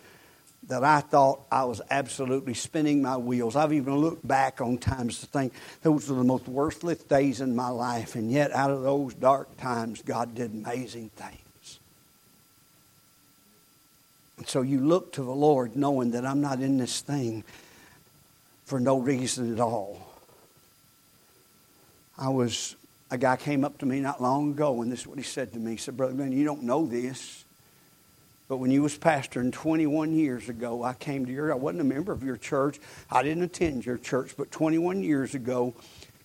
[0.69, 3.57] that I thought I was absolutely spinning my wheels.
[3.57, 7.55] I've even looked back on times to think those were the most worthless days in
[7.55, 11.79] my life, and yet out of those dark times, God did amazing things.
[14.34, 17.45] And so you look to the Lord knowing that I'm not in this thing
[18.65, 20.01] for no reason at all.
[22.17, 22.77] I was,
[23.11, 25.53] a guy came up to me not long ago, and this is what he said
[25.53, 25.73] to me.
[25.73, 27.45] He said, Brother Glenn, you don't know this,
[28.49, 31.85] but when you was pastoring 21 years ago, I came to your, I wasn't a
[31.85, 32.79] member of your church.
[33.11, 35.75] I didn't attend your church, but 21 years ago,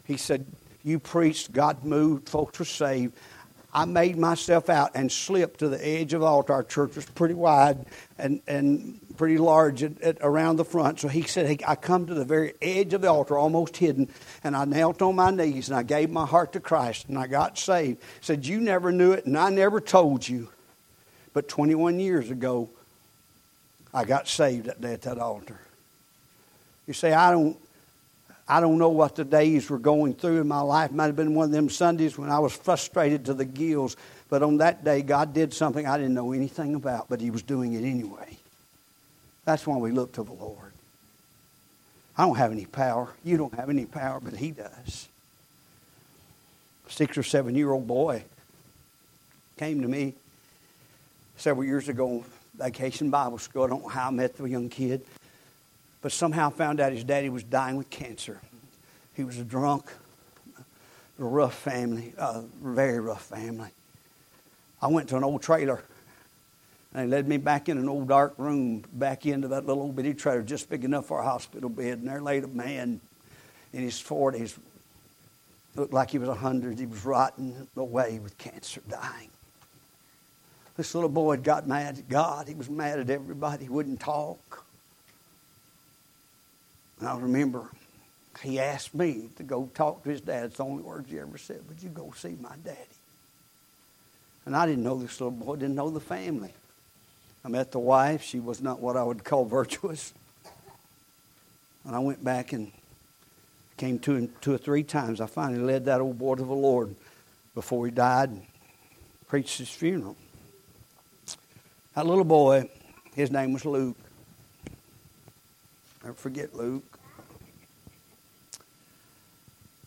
[0.06, 0.46] he said,
[0.84, 3.16] you preached, God moved, folks were saved.
[3.72, 6.54] I made myself out and slipped to the edge of the altar.
[6.54, 7.86] Our church was pretty wide
[8.18, 11.00] and, and pretty large at, at, around the front.
[11.00, 14.10] So he said, hey, I come to the very edge of the altar, almost hidden,
[14.44, 17.28] and I knelt on my knees and I gave my heart to Christ and I
[17.28, 18.02] got saved.
[18.02, 20.50] He said, You never knew it and I never told you.
[21.34, 22.70] But 21 years ago,
[23.94, 25.60] I got saved that day at that altar.
[26.88, 27.58] You say, I don't
[28.52, 30.90] I don't know what the days were going through in my life.
[30.90, 33.96] It might have been one of them Sundays when I was frustrated to the gills.
[34.28, 37.44] But on that day, God did something I didn't know anything about, but He was
[37.44, 38.38] doing it anyway.
[39.46, 40.74] That's why we look to the Lord.
[42.18, 43.10] I don't have any power.
[43.24, 45.08] You don't have any power, but He does.
[46.88, 48.24] Six or seven year old boy
[49.58, 50.16] came to me
[51.38, 53.66] several years ago, vacation Bible school.
[53.66, 55.06] I don't know how I met the young kid
[56.02, 58.42] but somehow found out his daddy was dying with cancer.
[59.16, 59.92] He was a drunk,
[60.58, 63.70] a rough family, a very rough family.
[64.82, 65.84] I went to an old trailer,
[66.94, 69.96] and they led me back in an old dark room, back into that little old
[69.96, 72.00] bitty trailer, just big enough for a hospital bed.
[72.00, 73.02] And there laid a man
[73.74, 74.58] in his 40s,
[75.76, 76.80] looked like he was 100.
[76.80, 79.30] He was rotting away with cancer, dying.
[80.78, 82.48] This little boy got mad at God.
[82.48, 83.66] He was mad at everybody.
[83.66, 84.64] He wouldn't talk.
[87.00, 87.70] And I remember
[88.42, 90.46] he asked me to go talk to his dad.
[90.46, 91.62] It's the only words he ever said.
[91.68, 92.78] Would you go see my daddy?
[94.46, 96.54] And I didn't know this little boy, didn't know the family.
[97.44, 98.24] I met the wife.
[98.24, 100.14] She was not what I would call virtuous.
[101.86, 102.72] And I went back and
[103.78, 105.22] came two, two or three times.
[105.22, 106.96] I finally led that old boy to the Lord
[107.56, 108.46] before he died and
[109.28, 110.16] preached his funeral.
[111.96, 112.70] That little boy,
[113.16, 113.98] his name was Luke.
[116.04, 116.89] Never forget Luke.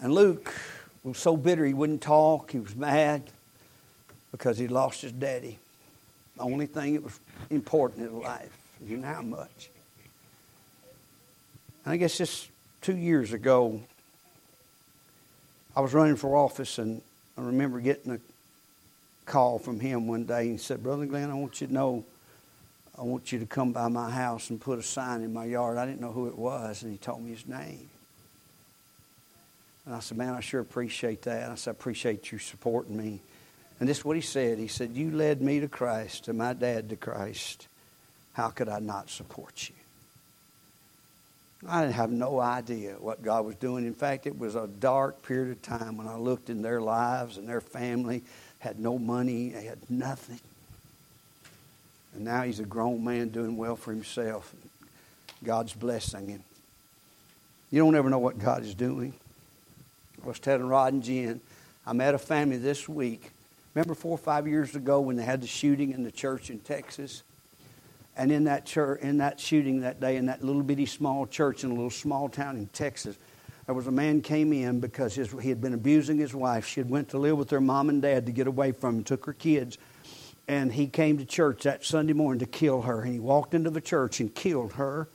[0.03, 0.53] And Luke
[1.05, 2.51] was so bitter he wouldn't talk.
[2.51, 3.23] He was mad
[4.33, 5.59] because he lost his daddy.
[6.37, 7.19] The only thing that was
[7.51, 8.51] important in life.
[8.85, 9.71] You know how much.
[11.85, 12.49] And I guess just
[12.81, 13.81] two years ago,
[15.77, 17.01] I was running for office, and
[17.39, 18.19] I remember getting a
[19.25, 20.49] call from him one day.
[20.49, 22.05] He said, Brother Glenn, I want you to know,
[22.99, 25.79] I want you to come by my house and put a sign in my yard.
[25.79, 27.89] I didn't know who it was, and he told me his name.
[29.87, 31.51] And I said, Man, I sure appreciate that.
[31.51, 33.21] I said, I appreciate you supporting me.
[33.81, 34.59] And this is what he said.
[34.59, 37.67] He said, You led me to Christ and my dad to Christ.
[38.35, 39.75] How could I not support you?
[41.69, 43.87] I didn't have no idea what God was doing.
[43.87, 47.37] In fact, it was a dark period of time when I looked in their lives
[47.37, 48.23] and their family
[48.59, 50.41] had no money, they had nothing.
[52.15, 54.53] And now he's a grown man doing well for himself.
[55.43, 56.43] God's blessing him.
[57.71, 59.15] You don't ever know what God is doing.
[60.23, 61.41] I was telling Rod and Jen,
[61.85, 63.33] I met a family this week.
[63.75, 66.61] Remember four or five years ago when they had the shooting in the church in
[66.61, 67.25] Texas?
[68.17, 71.65] And in that church, in that shooting that day, in that little bitty small church
[71.65, 73.17] in a little small town in Texas,
[73.67, 76.67] there was a man came in because his, he had been abusing his wife.
[76.67, 79.05] She had went to live with her mom and dad to get away from him,
[79.05, 79.79] took her kids,
[80.47, 83.03] and he came to church that Sunday morning to kill her.
[83.03, 85.09] And he walked into the church and killed her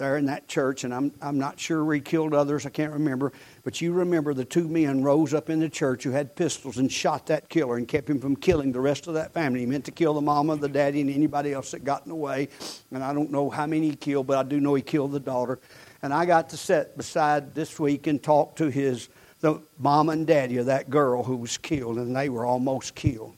[0.00, 3.32] there in that church, and I'm, I'm not sure he killed others, I can't remember.
[3.62, 6.90] But you remember the two men rose up in the church who had pistols and
[6.90, 9.60] shot that killer and kept him from killing the rest of that family.
[9.60, 12.16] He meant to kill the mama, the daddy, and anybody else that got in the
[12.16, 12.48] way.
[12.90, 15.20] And I don't know how many he killed, but I do know he killed the
[15.20, 15.60] daughter.
[16.02, 19.08] And I got to sit beside this week and talk to his
[19.40, 23.34] the mom and daddy of that girl who was killed, and they were almost killed.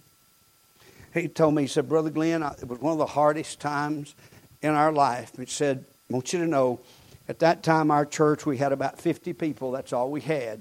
[1.14, 4.14] He told me, he said, Brother Glenn, it was one of the hardest times
[4.62, 5.32] in our life.
[5.36, 6.78] He said, I want you to know,
[7.26, 9.70] at that time, our church, we had about 50 people.
[9.70, 10.60] That's all we had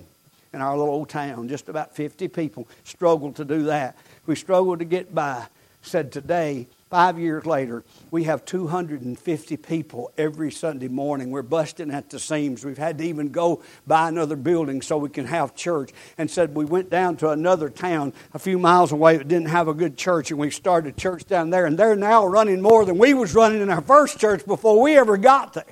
[0.54, 2.70] in our little old town, just about 50 people.
[2.86, 3.98] Struggled to do that.
[4.28, 5.48] We struggled to get by.
[5.82, 11.32] Said today, five years later, we have 250 people every Sunday morning.
[11.32, 12.66] We're busting at the seams.
[12.66, 15.92] We've had to even go buy another building so we can have church.
[16.18, 19.70] And said we went down to another town a few miles away that didn't have
[19.70, 21.66] a good church, and we started a church down there.
[21.66, 24.98] And they're now running more than we was running in our first church before we
[24.98, 25.64] ever got there.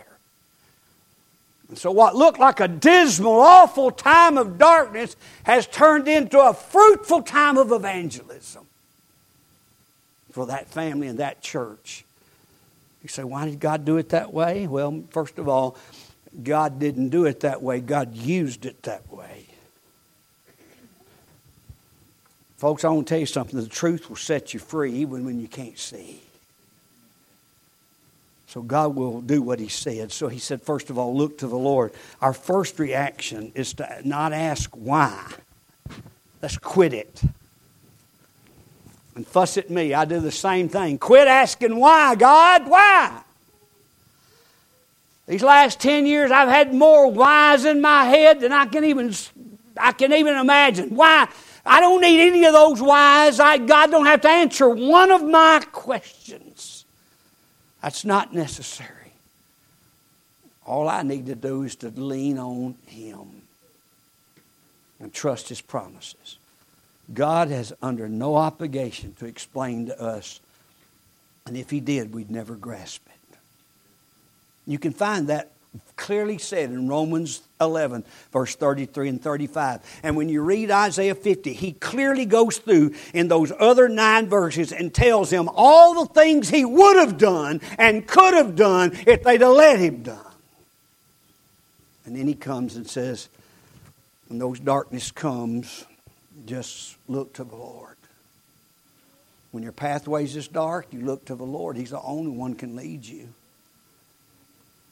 [1.68, 6.54] And so, what looked like a dismal, awful time of darkness has turned into a
[6.54, 8.69] fruitful time of evangelism
[10.40, 12.06] for that family and that church.
[13.04, 14.68] You say, why did God do it that way?
[14.68, 15.76] Well, first of all,
[16.42, 19.48] God didn't do it that way, God used it that way.
[22.56, 23.60] Folks, I want to tell you something.
[23.60, 26.22] The truth will set you free even when you can't see.
[28.48, 30.14] So God will do what He said.
[30.14, 31.92] So He said, first of all, look to the Lord.
[32.22, 35.22] Our first reaction is to not ask why.
[36.42, 37.22] Let's quit it.
[39.16, 39.94] And fuss at me.
[39.94, 40.98] I do the same thing.
[40.98, 43.22] Quit asking why, God, why?
[45.30, 49.14] These last 10 years, I've had more whys in my head than I can even,
[49.78, 50.96] I can even imagine.
[50.96, 51.28] Why?
[51.64, 53.40] I don't need any of those whys.
[53.40, 56.84] I, God don't have to answer one of my questions.
[57.84, 59.14] That's not necessary.
[60.66, 63.44] All I need to do is to lean on Him
[65.00, 66.39] and trust His promises.
[67.14, 70.40] God has under no obligation to explain to us,
[71.46, 73.38] and if He did, we'd never grasp it.
[74.68, 75.52] You can find that
[75.96, 79.82] clearly said in Romans 11, verse 33 and 35.
[80.04, 84.72] And when you read Isaiah 50, he clearly goes through in those other nine verses
[84.72, 89.24] and tells them all the things he would have done and could have done if
[89.24, 90.26] they'd have let him done.
[92.06, 93.30] And then he comes and says,
[94.28, 95.86] when those darkness comes,
[96.50, 97.96] just look to the Lord.
[99.52, 101.78] When your pathways is dark, you look to the Lord.
[101.78, 103.30] He's the only one can lead you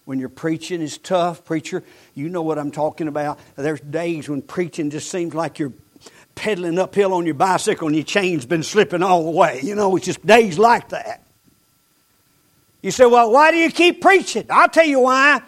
[0.08, 1.84] when your preaching is tough, preacher,
[2.16, 3.40] you know what I'm talking about.
[3.58, 5.74] There's days when preaching just seems like you're
[6.34, 9.60] pedaling uphill on your bicycle and your chain's been slipping all the way.
[9.62, 11.26] You know, it's just days like that.
[12.82, 14.46] You say, well, why do you keep preaching?
[14.50, 15.42] I'll tell you why.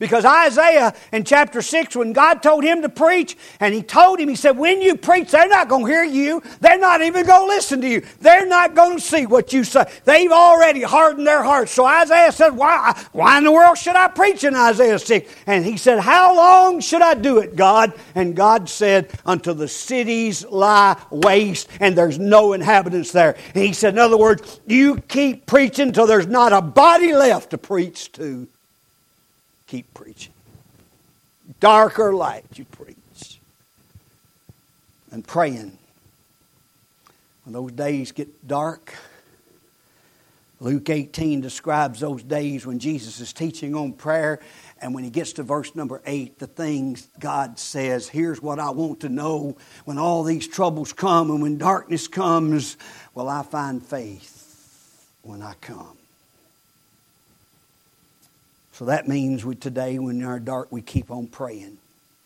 [0.00, 4.30] Because Isaiah in chapter 6, when God told him to preach, and he told him,
[4.30, 6.42] he said, When you preach, they're not going to hear you.
[6.60, 8.02] They're not even going to listen to you.
[8.18, 9.84] They're not going to see what you say.
[10.06, 11.72] They've already hardened their hearts.
[11.72, 15.30] So Isaiah said, Why, why in the world should I preach in Isaiah 6?
[15.46, 17.92] And he said, How long should I do it, God?
[18.14, 23.36] And God said, Until the cities lie waste and there's no inhabitants there.
[23.54, 27.50] And he said, In other words, you keep preaching until there's not a body left
[27.50, 28.48] to preach to
[29.70, 30.32] keep preaching.
[31.60, 33.40] Dark or light, you preach.
[35.12, 35.78] And praying.
[37.44, 38.92] When those days get dark,
[40.58, 44.40] Luke 18 describes those days when Jesus is teaching on prayer.
[44.82, 48.70] And when he gets to verse number 8, the things God says, here's what I
[48.70, 52.76] want to know when all these troubles come and when darkness comes,
[53.14, 55.99] will I find faith when I come?
[58.80, 61.76] So that means we today, when in our dark, we keep on praying,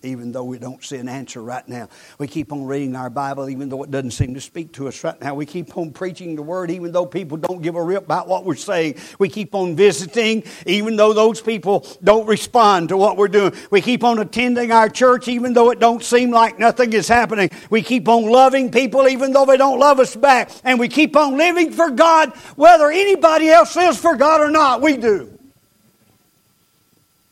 [0.05, 1.88] even though we don't see an answer right now.
[2.20, 5.02] We keep on reading our Bible, even though it doesn't seem to speak to us
[5.02, 5.34] right now.
[5.34, 8.44] We keep on preaching the Word, even though people don't give a rip about what
[8.44, 8.98] we're saying.
[9.18, 13.52] We keep on visiting, even though those people don't respond to what we're doing.
[13.72, 17.50] We keep on attending our church, even though it don't seem like nothing is happening.
[17.68, 20.52] We keep on loving people, even though they don't love us back.
[20.62, 24.80] And we keep on living for God, whether anybody else lives for God or not.
[24.80, 25.34] We do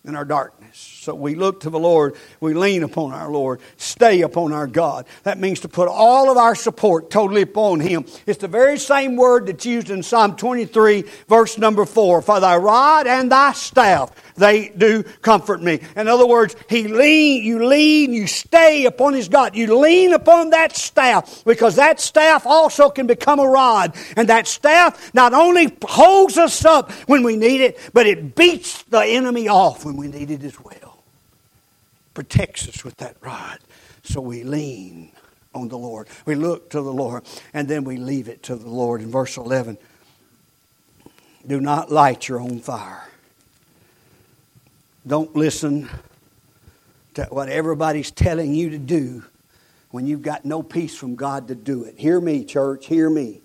[0.05, 0.77] in our darkness.
[0.77, 5.07] So we look to the Lord, we lean upon our Lord, stay upon our God.
[5.23, 8.05] That means to put all of our support totally upon Him.
[8.27, 12.23] It's the very same word that's used in Psalm 23, verse number 4.
[12.23, 15.80] For thy rod and thy staff, they do comfort me.
[15.97, 19.55] In other words, He lean, you lean, you stay upon His God.
[19.55, 23.95] You lean upon that staff because that staff also can become a rod.
[24.16, 28.83] And that staff not only holds us up when we need it, but it beats
[28.85, 30.93] the enemy off when we need it as well
[32.14, 33.59] protects us with that rod.
[34.03, 35.12] So we lean
[35.55, 36.09] on the Lord.
[36.24, 37.24] We look to the Lord,
[37.55, 39.01] and then we leave it to the Lord.
[39.01, 39.78] In verse 11,
[41.47, 43.09] do not light your own fire.
[45.07, 45.89] Don't listen
[47.15, 49.25] to what everybody's telling you to do
[49.91, 51.99] when you've got no peace from God to do it.
[51.99, 53.41] Hear me, church, hear me.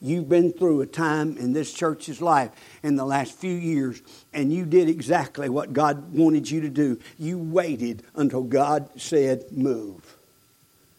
[0.00, 2.50] You've been through a time in this church's life
[2.84, 4.00] in the last few years,
[4.32, 7.00] and you did exactly what God wanted you to do.
[7.18, 10.16] You waited until God said, Move.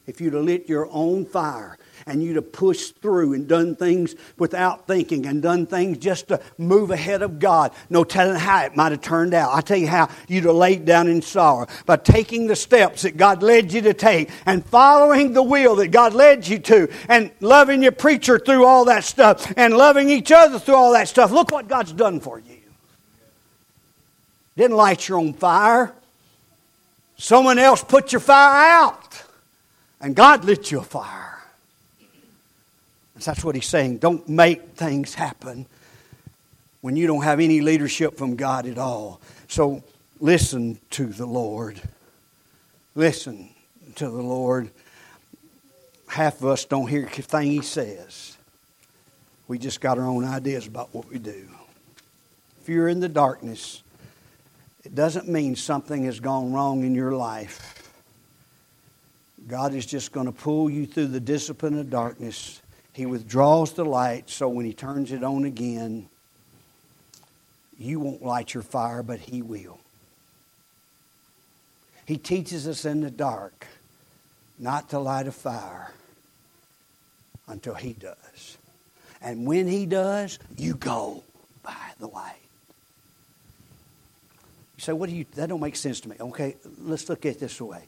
[0.06, 1.78] If you'd have lit your own fire,
[2.10, 6.42] and you'd have pushed through and done things without thinking and done things just to
[6.58, 7.72] move ahead of God.
[7.90, 9.54] No telling how it might have turned out.
[9.54, 13.18] I tell you how you'd have laid down in sorrow by taking the steps that
[13.18, 17.32] God led you to take and following the will that God led you to and
[17.40, 21.32] loving your preacher through all that stuff and loving each other through all that stuff.
[21.32, 22.58] Look what God's done for you.
[24.58, 25.94] Didn't light your own fire.
[27.18, 29.24] Someone else put your fire out,
[30.00, 31.39] and God lit you a fire.
[33.26, 33.98] That's what he's saying.
[33.98, 35.66] Don't make things happen
[36.82, 39.20] when you don't have any leadership from God at all.
[39.48, 39.84] So
[40.20, 41.82] listen to the Lord.
[42.96, 43.50] Listen
[43.96, 44.70] to the Lord.
[46.08, 48.38] Half of us don't hear a thing he says.
[49.48, 51.48] We just got our own ideas about what we do.
[52.62, 53.84] If you're in the darkness,
[54.84, 57.76] it doesn't mean something has gone wrong in your life.
[59.48, 62.62] God is just going to pull you through the discipline of darkness
[62.94, 66.08] he withdraws the light so when he turns it on again,
[67.78, 69.80] you won't light your fire, but he will.
[72.06, 73.68] He teaches us in the dark
[74.58, 75.92] not to light a fire
[77.48, 78.58] until he does.
[79.22, 81.24] And when he does, you go
[81.64, 82.36] by the light.
[84.78, 86.16] You say, what do you, that don't make sense to me.
[86.20, 87.84] Okay, let's look at it this way.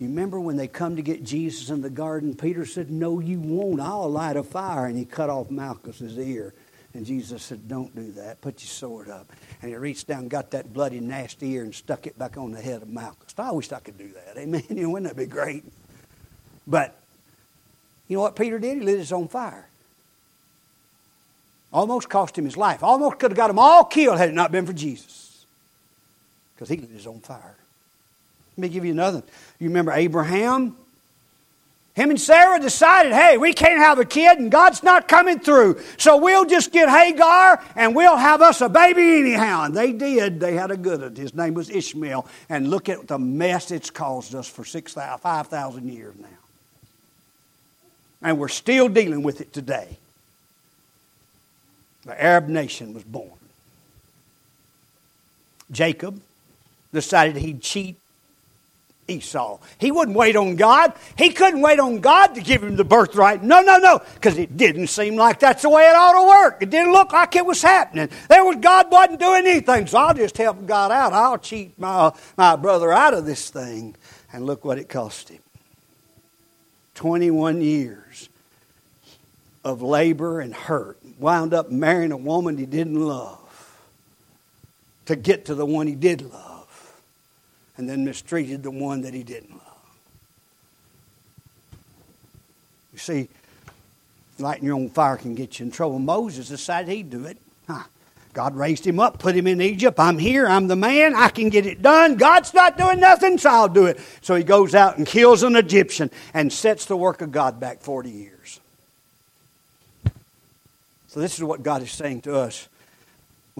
[0.00, 2.34] You remember when they come to get Jesus in the garden?
[2.34, 3.80] Peter said, No, you won't.
[3.80, 4.86] I'll light a fire.
[4.86, 6.54] And he cut off Malchus's ear.
[6.94, 8.40] And Jesus said, Don't do that.
[8.40, 9.30] Put your sword up.
[9.60, 12.62] And he reached down, got that bloody, nasty ear, and stuck it back on the
[12.62, 13.34] head of Malchus.
[13.36, 14.38] I wish I could do that.
[14.38, 14.62] Amen.
[14.70, 15.64] You know, wouldn't that be great?
[16.66, 16.98] But
[18.08, 18.78] you know what Peter did?
[18.78, 19.66] He lit his own fire.
[21.72, 22.82] Almost cost him his life.
[22.82, 25.44] Almost could have got them all killed had it not been for Jesus.
[26.54, 27.56] Because he lit his own fire.
[28.60, 29.22] Let me give you another.
[29.58, 30.76] You remember Abraham?
[31.94, 35.80] Him and Sarah decided, hey, we can't have a kid and God's not coming through.
[35.96, 39.64] So we'll just get Hagar and we'll have us a baby anyhow.
[39.64, 40.40] And they did.
[40.40, 41.16] They had a good one.
[41.16, 42.26] His name was Ishmael.
[42.50, 46.28] And look at the mess it's caused us for 5,000 years now.
[48.20, 49.96] And we're still dealing with it today.
[52.04, 53.30] The Arab nation was born.
[55.70, 56.20] Jacob
[56.92, 57.96] decided he'd cheat
[59.10, 59.58] Esau.
[59.78, 60.94] He wouldn't wait on God.
[61.16, 63.42] He couldn't wait on God to give him the birthright.
[63.42, 66.62] No, no, no, because it didn't seem like that's the way it ought to work.
[66.62, 68.08] It didn't look like it was happening.
[68.28, 71.12] There was God wasn't doing anything, so I'll just help God out.
[71.12, 73.96] I'll cheat my, my brother out of this thing.
[74.32, 75.40] And look what it cost him.
[76.94, 78.28] 21 years
[79.64, 80.98] of labor and hurt.
[81.18, 83.38] Wound up marrying a woman he didn't love
[85.06, 86.49] to get to the one he did love
[87.80, 89.62] and then mistreated the one that he didn't love.
[92.92, 93.28] You see,
[94.38, 95.98] lighting your own fire can get you in trouble.
[95.98, 97.38] Moses decided he'd do it.
[97.66, 97.84] Huh.
[98.34, 99.98] God raised him up, put him in Egypt.
[99.98, 102.16] I'm here, I'm the man, I can get it done.
[102.16, 103.98] God's not doing nothing, so I'll do it.
[104.20, 107.80] So he goes out and kills an Egyptian and sets the work of God back
[107.80, 108.60] 40 years.
[111.08, 112.68] So, this is what God is saying to us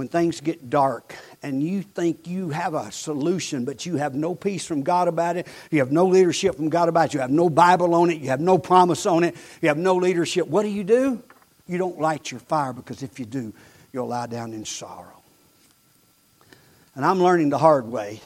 [0.00, 4.34] when things get dark and you think you have a solution, but you have no
[4.34, 7.30] peace from God about it, you have no leadership from God about it, you have
[7.30, 10.62] no Bible on it, you have no promise on it, you have no leadership, what
[10.62, 11.22] do you do?
[11.66, 13.52] You don't light your fire because if you do,
[13.92, 15.20] you'll lie down in sorrow.
[16.94, 18.22] And I'm learning the hard way.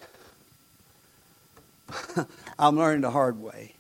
[2.57, 3.75] I'm learning the hard way.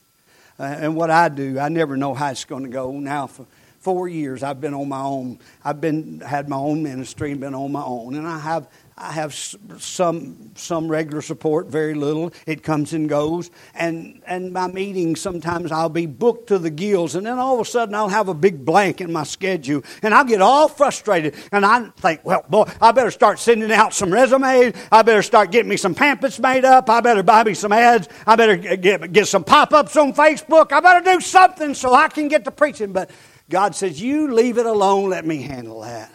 [0.58, 2.90] Uh, and what I do, I never know how it's going to go.
[2.90, 3.46] Now, for,
[3.84, 5.38] four years I've been on my own.
[5.62, 8.66] I've been had my own ministry and been on my own, and I have
[8.96, 12.32] I have some some regular support, very little.
[12.46, 17.14] It comes and goes, and and my meetings sometimes I'll be booked to the gills,
[17.14, 20.14] and then all of a sudden I'll have a big blank in my schedule, and
[20.14, 24.12] I'll get all frustrated, and I think, well, boy, I better start sending out some
[24.12, 24.74] resumes.
[24.90, 26.88] I better start getting me some pamphlets made up.
[26.88, 28.08] I better buy me some ads.
[28.26, 30.72] I better get get some pop ups on Facebook.
[30.72, 33.10] I better do something so I can get to preaching, but.
[33.50, 36.10] God says, You leave it alone, let me handle that.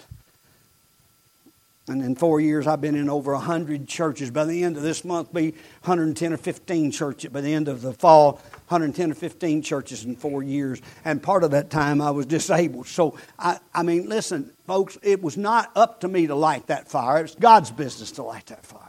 [1.89, 4.30] And in four years, I've been in over 100 churches.
[4.30, 5.51] By the end of this month, be
[5.82, 7.32] 110 or 15 churches.
[7.32, 8.34] By the end of the fall,
[8.67, 10.84] 110 or 15 churches in four years.
[11.03, 12.86] And part of that time, I was disabled.
[12.86, 16.88] So, I, I mean, listen, folks, it was not up to me to light that
[16.88, 17.23] fire.
[17.23, 18.88] It's God's business to light that fire.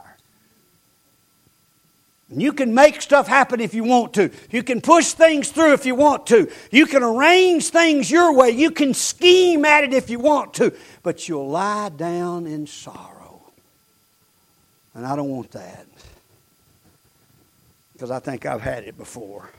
[2.39, 4.31] You can make stuff happen if you want to.
[4.51, 6.49] You can push things through if you want to.
[6.71, 8.51] You can arrange things your way.
[8.51, 10.73] You can scheme at it if you want to.
[11.03, 13.41] But you'll lie down in sorrow.
[14.93, 15.85] And I don't want that.
[17.93, 19.49] Because I think I've had it before.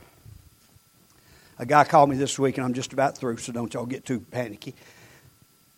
[1.59, 4.05] A guy called me this week, and I'm just about through, so don't y'all get
[4.05, 4.73] too panicky.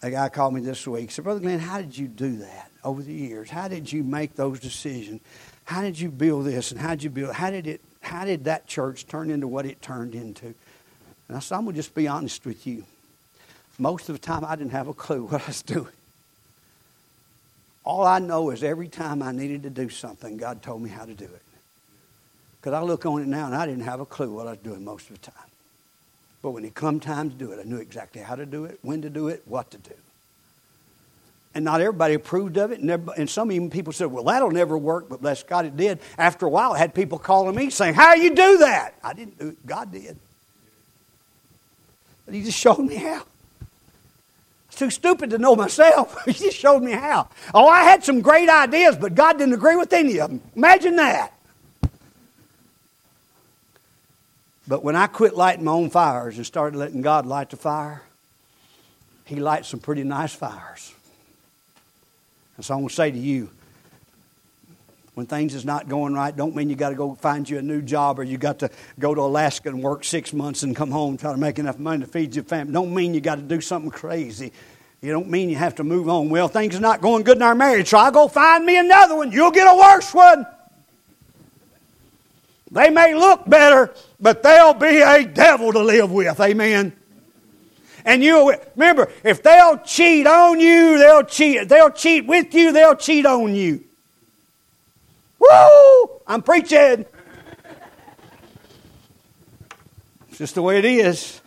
[0.02, 1.12] A guy called me this week.
[1.12, 3.50] Said, Brother Glenn, how did you do that over the years?
[3.50, 5.22] How did you make those decisions?
[5.66, 8.46] How did you build this and how did you build how did it how did
[8.46, 10.54] that church turn into what it turned into?
[11.28, 12.86] And i said i'm going to just be honest with you.
[13.78, 15.88] Most of the time i didn't have a clue what i was doing.
[17.84, 21.06] All i know is every time i needed to do something god told me how
[21.06, 21.42] to do it.
[22.62, 24.60] Because i look on it now and i didn't have a clue what i was
[24.60, 25.50] doing most of the time.
[26.44, 28.78] But when it come time to do it i knew exactly how to do it
[28.84, 29.96] when to do it what to do
[31.56, 32.82] and not everybody approved of it.
[32.82, 36.00] And, and some even people said, well, that'll never work, but bless God, it did.
[36.18, 38.96] After a while, I had people calling me saying, how you do that?
[39.02, 39.66] I didn't do it.
[39.66, 40.18] God did.
[42.26, 43.24] But he just showed me how.
[44.68, 46.18] It's too stupid to know myself.
[46.26, 47.30] he just showed me how.
[47.54, 50.42] Oh, I had some great ideas, but God didn't agree with any of them.
[50.56, 51.32] Imagine that.
[54.68, 58.02] But when I quit lighting my own fires and started letting God light the fire,
[59.24, 60.95] He lights some pretty nice fires.
[62.58, 63.50] And so I'm going to say to you,
[65.16, 67.62] when things is not going right, don't mean you got to go find you a
[67.62, 70.92] new job or you got to go to Alaska and work six months and come
[70.92, 72.74] home try to make enough money to feed your family.
[72.74, 74.52] Don't mean you got to do something crazy.
[75.02, 76.30] You don't mean you have to move on.
[76.30, 79.16] Well, things are not going good in our marriage, so I'll go find me another
[79.16, 79.32] one.
[79.32, 80.46] You'll get a worse one.
[82.72, 86.40] They may look better, but they'll be a devil to live with.
[86.42, 86.92] Amen.
[88.06, 91.68] And you remember, if they'll cheat on you, they'll cheat.
[91.68, 93.84] They'll cheat with you, they'll cheat on you.
[95.40, 96.10] Woo!
[96.28, 97.06] I'm preaching.
[100.30, 101.42] It's just the way it is.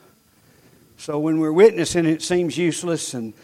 [0.96, 3.34] So when we're witnessing, it seems useless, and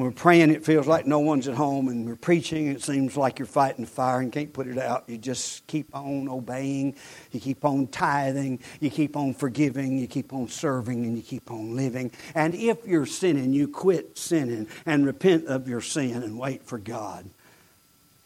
[0.00, 3.18] when we're praying, it feels like no one's at home, and we're preaching, it seems
[3.18, 5.04] like you're fighting fire and can't put it out.
[5.06, 6.96] You just keep on obeying,
[7.32, 11.50] you keep on tithing, you keep on forgiving, you keep on serving, and you keep
[11.50, 12.12] on living.
[12.34, 16.78] And if you're sinning, you quit sinning and repent of your sin and wait for
[16.78, 17.28] God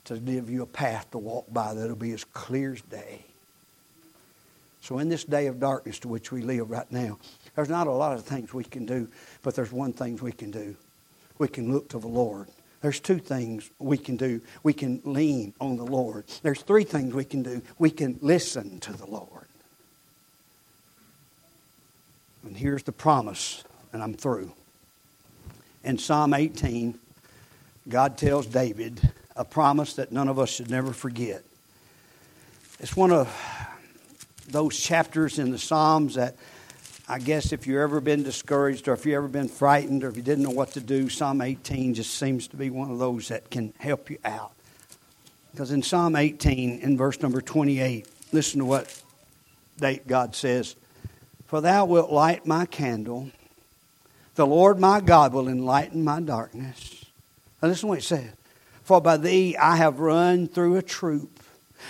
[0.04, 3.24] to give you a path to walk by that'll be as clear as day.
[4.80, 7.18] So, in this day of darkness to which we live right now,
[7.56, 9.08] there's not a lot of things we can do,
[9.42, 10.76] but there's one thing we can do
[11.38, 12.48] we can look to the Lord
[12.84, 14.42] There's two things we can do.
[14.62, 16.26] We can lean on the Lord.
[16.42, 17.62] There's three things we can do.
[17.78, 19.46] We can listen to the Lord.
[22.44, 23.64] And here's the promise,
[23.94, 24.52] and I'm through.
[25.82, 26.98] In Psalm 18,
[27.88, 29.00] God tells David
[29.34, 31.42] a promise that none of us should never forget.
[32.80, 33.34] It's one of
[34.46, 36.36] those chapters in the Psalms that
[37.06, 40.16] I guess if you've ever been discouraged or if you've ever been frightened or if
[40.16, 43.28] you didn't know what to do, Psalm 18 just seems to be one of those
[43.28, 44.52] that can help you out.
[45.50, 49.02] Because in Psalm 18, in verse number 28, listen to what
[50.06, 50.76] God says
[51.46, 53.30] For thou wilt light my candle,
[54.34, 57.04] the Lord my God will enlighten my darkness.
[57.60, 58.30] Now listen to what it says
[58.82, 61.42] For by thee I have run through a troop,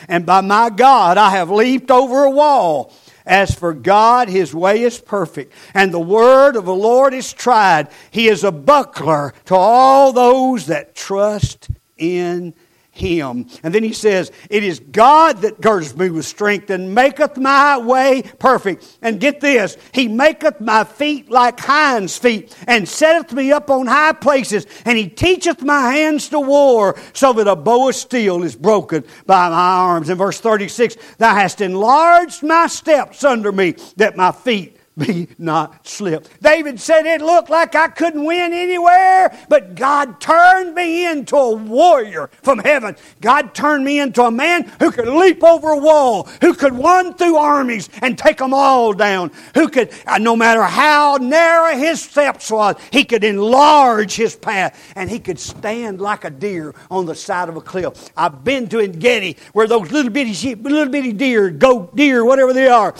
[0.08, 2.92] and by my God I have leaped over a wall.
[3.26, 7.88] As for God, his way is perfect, and the word of the Lord is tried.
[8.10, 12.54] He is a buckler to all those that trust in
[12.94, 13.46] him.
[13.62, 17.78] And then he says, It is God that girds me with strength and maketh my
[17.78, 18.98] way perfect.
[19.02, 23.86] And get this, he maketh my feet like hinds' feet and setteth me up on
[23.86, 24.66] high places.
[24.84, 29.04] And he teacheth my hands to war so that a bow of steel is broken
[29.26, 30.08] by my arms.
[30.08, 35.86] In verse 36, Thou hast enlarged my steps under me that my feet be not
[35.86, 36.40] slipped.
[36.42, 41.54] David said it looked like I couldn't win anywhere, but God turned me into a
[41.54, 42.96] warrior from heaven.
[43.20, 47.14] God turned me into a man who could leap over a wall, who could run
[47.14, 52.02] through armies and take them all down, who could, uh, no matter how narrow his
[52.02, 57.06] steps was, he could enlarge his path and he could stand like a deer on
[57.06, 58.10] the side of a cliff.
[58.16, 62.52] I've been to Engedi where those little bitty sheep, little bitty deer, goat, deer, whatever
[62.52, 62.94] they are,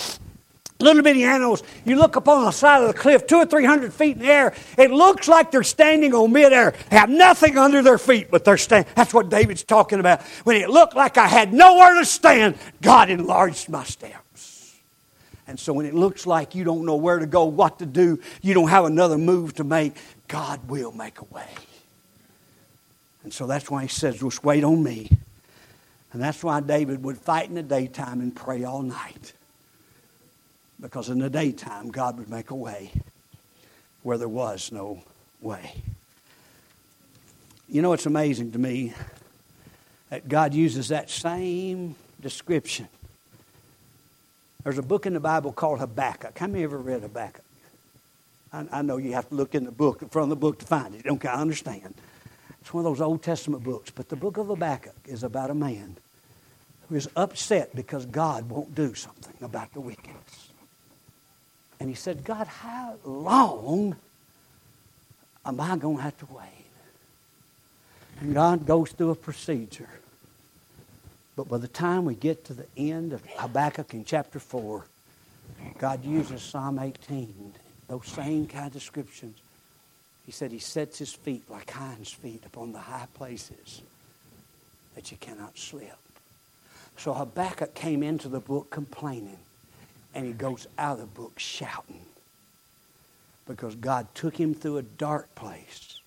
[0.85, 1.63] little bitty animals.
[1.85, 4.23] You look up on the side of the cliff, two or three hundred feet in
[4.23, 4.55] the air.
[4.79, 6.75] It looks like they're standing on midair.
[6.91, 8.93] They have nothing under their feet, but they're standing.
[8.95, 10.23] That's what David's talking about.
[10.45, 14.77] When it looked like I had nowhere to stand, God enlarged my steps.
[15.47, 18.21] And so when it looks like you don't know where to go, what to do,
[18.41, 19.95] you don't have another move to make,
[20.29, 21.49] God will make a way.
[23.25, 25.11] And so that's why he says, just wait on me.
[26.13, 29.33] And that's why David would fight in the daytime and pray all night.
[30.81, 32.91] Because in the daytime, God would make a way
[34.03, 35.03] where there was no
[35.41, 35.83] way.
[37.69, 38.93] You know, it's amazing to me
[40.11, 42.89] that God uses that same description.
[44.63, 46.39] There's a book in the Bible called Habakkuk.
[46.39, 47.45] How many ever read Habakkuk?
[48.53, 50.59] I, I know you have to look in the book, in front of the book
[50.61, 51.05] to find it.
[51.05, 51.95] Don't I understand?
[52.61, 53.91] It's one of those Old Testament books.
[53.91, 55.97] But the book of Habakkuk is about a man
[56.89, 60.44] who is upset because God won't do something about the wickedness.
[61.85, 63.95] And he said, God, how long
[65.45, 66.65] am I going to have to wait?
[68.23, 69.91] And God goes through a procedure.
[71.37, 74.87] But by the time we get to the end of Habakkuk in chapter 4,
[75.77, 77.53] God uses Psalm 18,
[77.89, 79.37] those same kind of descriptions.
[80.25, 83.83] He said he sets his feet like hinds' feet upon the high places
[84.95, 85.99] that you cannot slip.
[86.97, 89.37] So Habakkuk came into the book complaining
[90.15, 92.05] and he goes out of the book shouting
[93.47, 96.01] because God took him through a dark place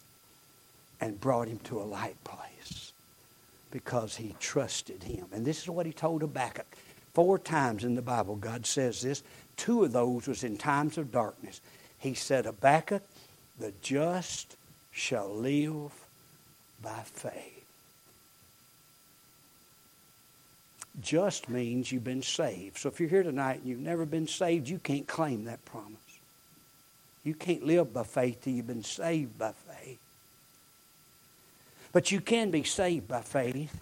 [0.99, 2.93] and brought him to a light place
[3.71, 5.25] because he trusted him.
[5.31, 6.65] And this is what he told Habakkuk.
[7.13, 9.23] Four times in the Bible, God says this.
[9.55, 11.61] Two of those was in times of darkness.
[11.99, 13.03] He said, Habakkuk,
[13.59, 14.55] the just
[14.91, 15.91] shall live
[16.81, 17.56] by faith.
[21.01, 22.77] Just means you've been saved.
[22.77, 25.99] So if you're here tonight and you've never been saved, you can't claim that promise.
[27.23, 29.99] You can't live by faith till you've been saved by faith.
[31.91, 33.75] But you can be saved by faith.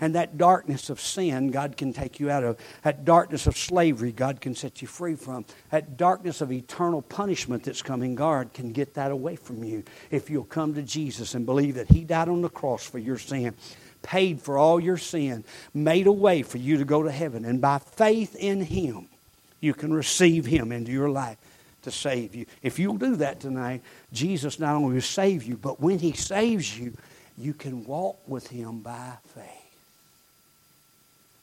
[0.00, 2.58] And that darkness of sin, God can take you out of.
[2.82, 5.44] That darkness of slavery, God can set you free from.
[5.70, 10.30] That darkness of eternal punishment that's coming, God can get that away from you if
[10.30, 13.54] you'll come to Jesus and believe that He died on the cross for your sin
[14.02, 15.44] paid for all your sin,
[15.74, 17.44] made a way for you to go to heaven.
[17.44, 19.06] And by faith in Him,
[19.60, 21.38] you can receive Him into your life
[21.82, 22.46] to save you.
[22.62, 23.82] If you'll do that tonight,
[24.12, 26.94] Jesus not only will save you, but when He saves you,
[27.38, 29.46] you can walk with Him by faith.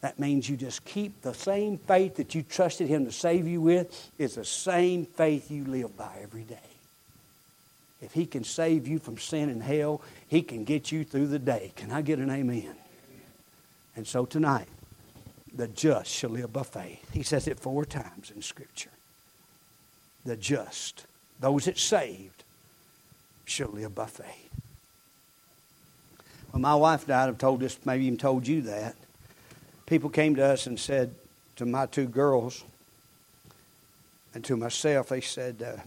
[0.02, 3.62] That means you just keep the same faith that you trusted Him to save you
[3.62, 6.77] with, is the same faith you live by every day.
[8.02, 11.40] If He can save you from sin and hell, He can get you through the
[11.40, 11.72] day.
[11.76, 12.76] Can I get an amen?
[13.96, 14.68] And so tonight,
[15.56, 17.12] the just shall live by faith.
[17.12, 18.92] He says it four times in Scripture.
[20.24, 21.06] The just,
[21.40, 22.44] those that saved,
[23.46, 24.50] shall live by faith.
[26.52, 28.96] When my wife died, I've told this, maybe even told you that.
[29.86, 31.16] People came to us and said
[31.56, 32.64] to my two girls
[34.34, 35.82] and to myself, they said, uh,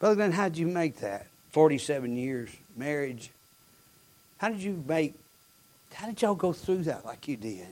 [0.00, 1.26] Brother Glenn, how did you make that?
[1.52, 3.30] 47 years marriage.
[4.38, 5.14] How did you make,
[5.92, 7.66] how did y'all go through that like you did?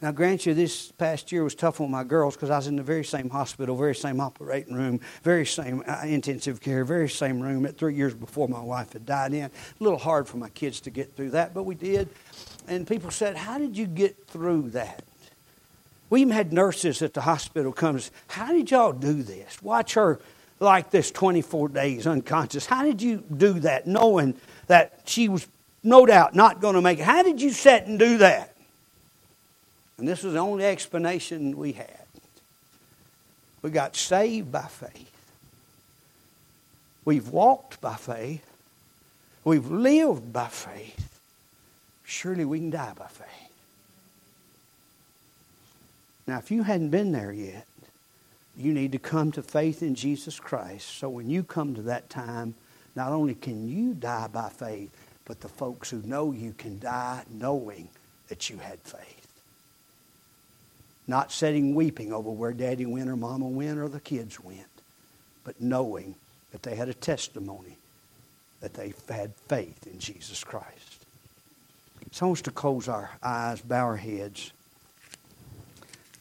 [0.00, 2.76] Now, grant you, this past year was tough on my girls because I was in
[2.76, 7.40] the very same hospital, very same operating room, very same uh, intensive care, very same
[7.40, 9.44] room at three years before my wife had died in.
[9.44, 12.08] A little hard for my kids to get through that, but we did.
[12.68, 15.02] And people said, How did you get through that?
[16.10, 19.60] We even had nurses at the hospital come How did y'all do this?
[19.62, 20.20] Watch her
[20.60, 22.66] like this 24 days unconscious.
[22.66, 24.34] How did you do that knowing
[24.66, 25.46] that she was
[25.82, 27.04] no doubt not going to make it?
[27.04, 28.54] How did you sit and do that?
[29.98, 31.90] And this was the only explanation we had.
[33.62, 35.12] We got saved by faith.
[37.04, 38.44] We've walked by faith.
[39.44, 41.20] We've lived by faith.
[42.04, 43.26] Surely we can die by faith.
[46.26, 47.66] Now, if you hadn't been there yet,
[48.56, 50.98] you need to come to faith in Jesus Christ.
[50.98, 52.54] So when you come to that time,
[52.94, 54.90] not only can you die by faith,
[55.26, 57.88] but the folks who know you can die knowing
[58.28, 59.26] that you had faith.
[61.06, 64.66] Not sitting weeping over where daddy went or mama went or the kids went,
[65.44, 66.14] but knowing
[66.52, 67.76] that they had a testimony
[68.60, 71.04] that they had faith in Jesus Christ.
[72.12, 74.52] So I want us to close our eyes, bow our heads.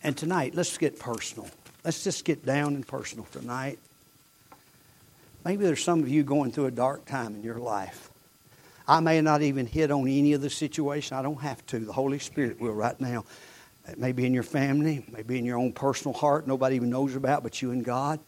[0.03, 1.49] And tonight, let's get personal.
[1.85, 3.77] Let's just get down and personal tonight.
[5.45, 8.09] Maybe there's some of you going through a dark time in your life.
[8.87, 11.15] I may not even hit on any of the situation.
[11.15, 11.77] I don't have to.
[11.77, 13.23] The Holy Spirit will right now.
[13.87, 17.15] It may be in your family, maybe in your own personal heart, nobody even knows
[17.15, 18.19] about but you and God.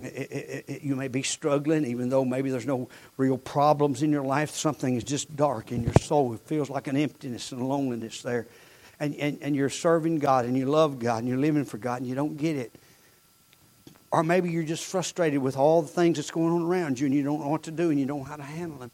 [0.00, 4.12] It, it, it, you may be struggling, even though maybe there's no real problems in
[4.12, 4.50] your life.
[4.50, 6.32] Something is just dark in your soul.
[6.34, 8.46] It feels like an emptiness and loneliness there.
[9.00, 12.00] And, and, and you're serving God and you love God and you're living for God
[12.00, 12.72] and you don't get it.
[14.14, 17.14] Or maybe you're just frustrated with all the things that's going on around you and
[17.14, 18.92] you don't know what to do and you don't know how to handle them.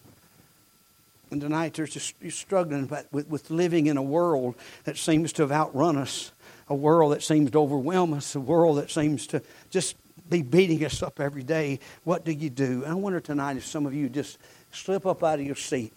[1.31, 4.55] And tonight there's just you're struggling with, with living in a world
[4.85, 6.33] that seems to have outrun us,
[6.71, 9.95] a world that seems to overwhelm us, a world that seems to just
[10.31, 11.81] be beating us up every day.
[12.05, 12.85] What do you do?
[12.85, 14.39] And I wonder tonight if some of you just
[14.73, 15.93] slip up out of your seat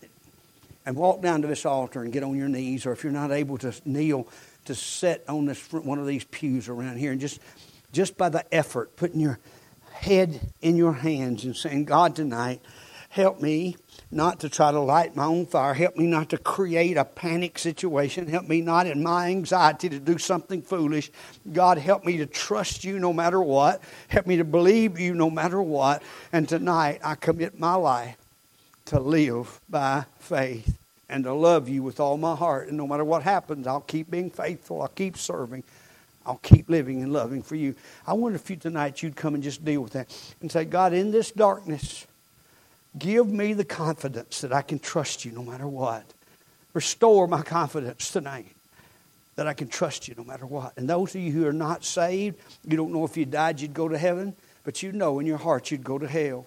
[0.86, 3.32] and walk down to this altar and get on your knees, or if you're not
[3.32, 4.28] able to kneel,
[4.66, 7.40] to sit on this one of these pews around here and just
[7.94, 9.40] just by the effort, putting your
[9.92, 12.60] head in your hands and saying, God, tonight,
[13.10, 13.78] help me
[14.12, 15.74] not to try to light my own fire.
[15.74, 18.28] Help me not to create a panic situation.
[18.28, 21.12] Help me not in my anxiety to do something foolish.
[21.52, 23.82] God, help me to trust you no matter what.
[24.08, 26.02] Help me to believe you no matter what.
[26.32, 28.18] And tonight I commit my life
[28.86, 30.78] to live by faith
[31.08, 32.68] and to love you with all my heart.
[32.68, 34.82] And no matter what happens, I'll keep being faithful.
[34.82, 35.64] I'll keep serving.
[36.26, 37.76] I'll keep living and loving for you.
[38.08, 40.08] I wonder if you tonight you'd come and just deal with that
[40.42, 42.06] and say, God, in this darkness,
[42.98, 46.06] Give me the confidence that I can trust you no matter what.
[46.74, 48.56] Restore my confidence tonight
[49.36, 50.74] that I can trust you no matter what.
[50.78, 53.74] And those of you who are not saved, you don't know if you died, you'd
[53.74, 56.46] go to heaven, but you know in your heart you'd go to hell.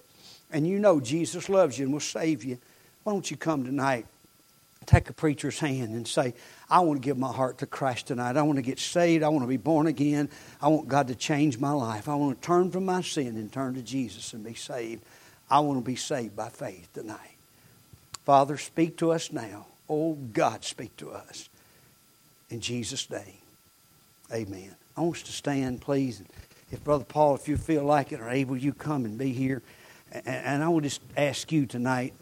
[0.49, 2.57] And you know Jesus loves you and will save you.
[3.03, 4.05] Why don't you come tonight?
[4.87, 6.33] Take a preacher's hand and say,
[6.69, 8.37] I want to give my heart to Christ tonight.
[8.37, 9.21] I want to get saved.
[9.21, 10.29] I want to be born again.
[10.61, 12.07] I want God to change my life.
[12.07, 15.03] I want to turn from my sin and turn to Jesus and be saved.
[15.49, 17.35] I want to be saved by faith tonight.
[18.23, 19.67] Father, speak to us now.
[19.89, 21.49] Oh, God, speak to us.
[22.49, 23.39] In Jesus' name,
[24.33, 24.73] amen.
[24.95, 26.23] I want us to stand, please.
[26.71, 29.61] If Brother Paul, if you feel like it or able, you come and be here.
[30.25, 32.13] And I will just ask you tonight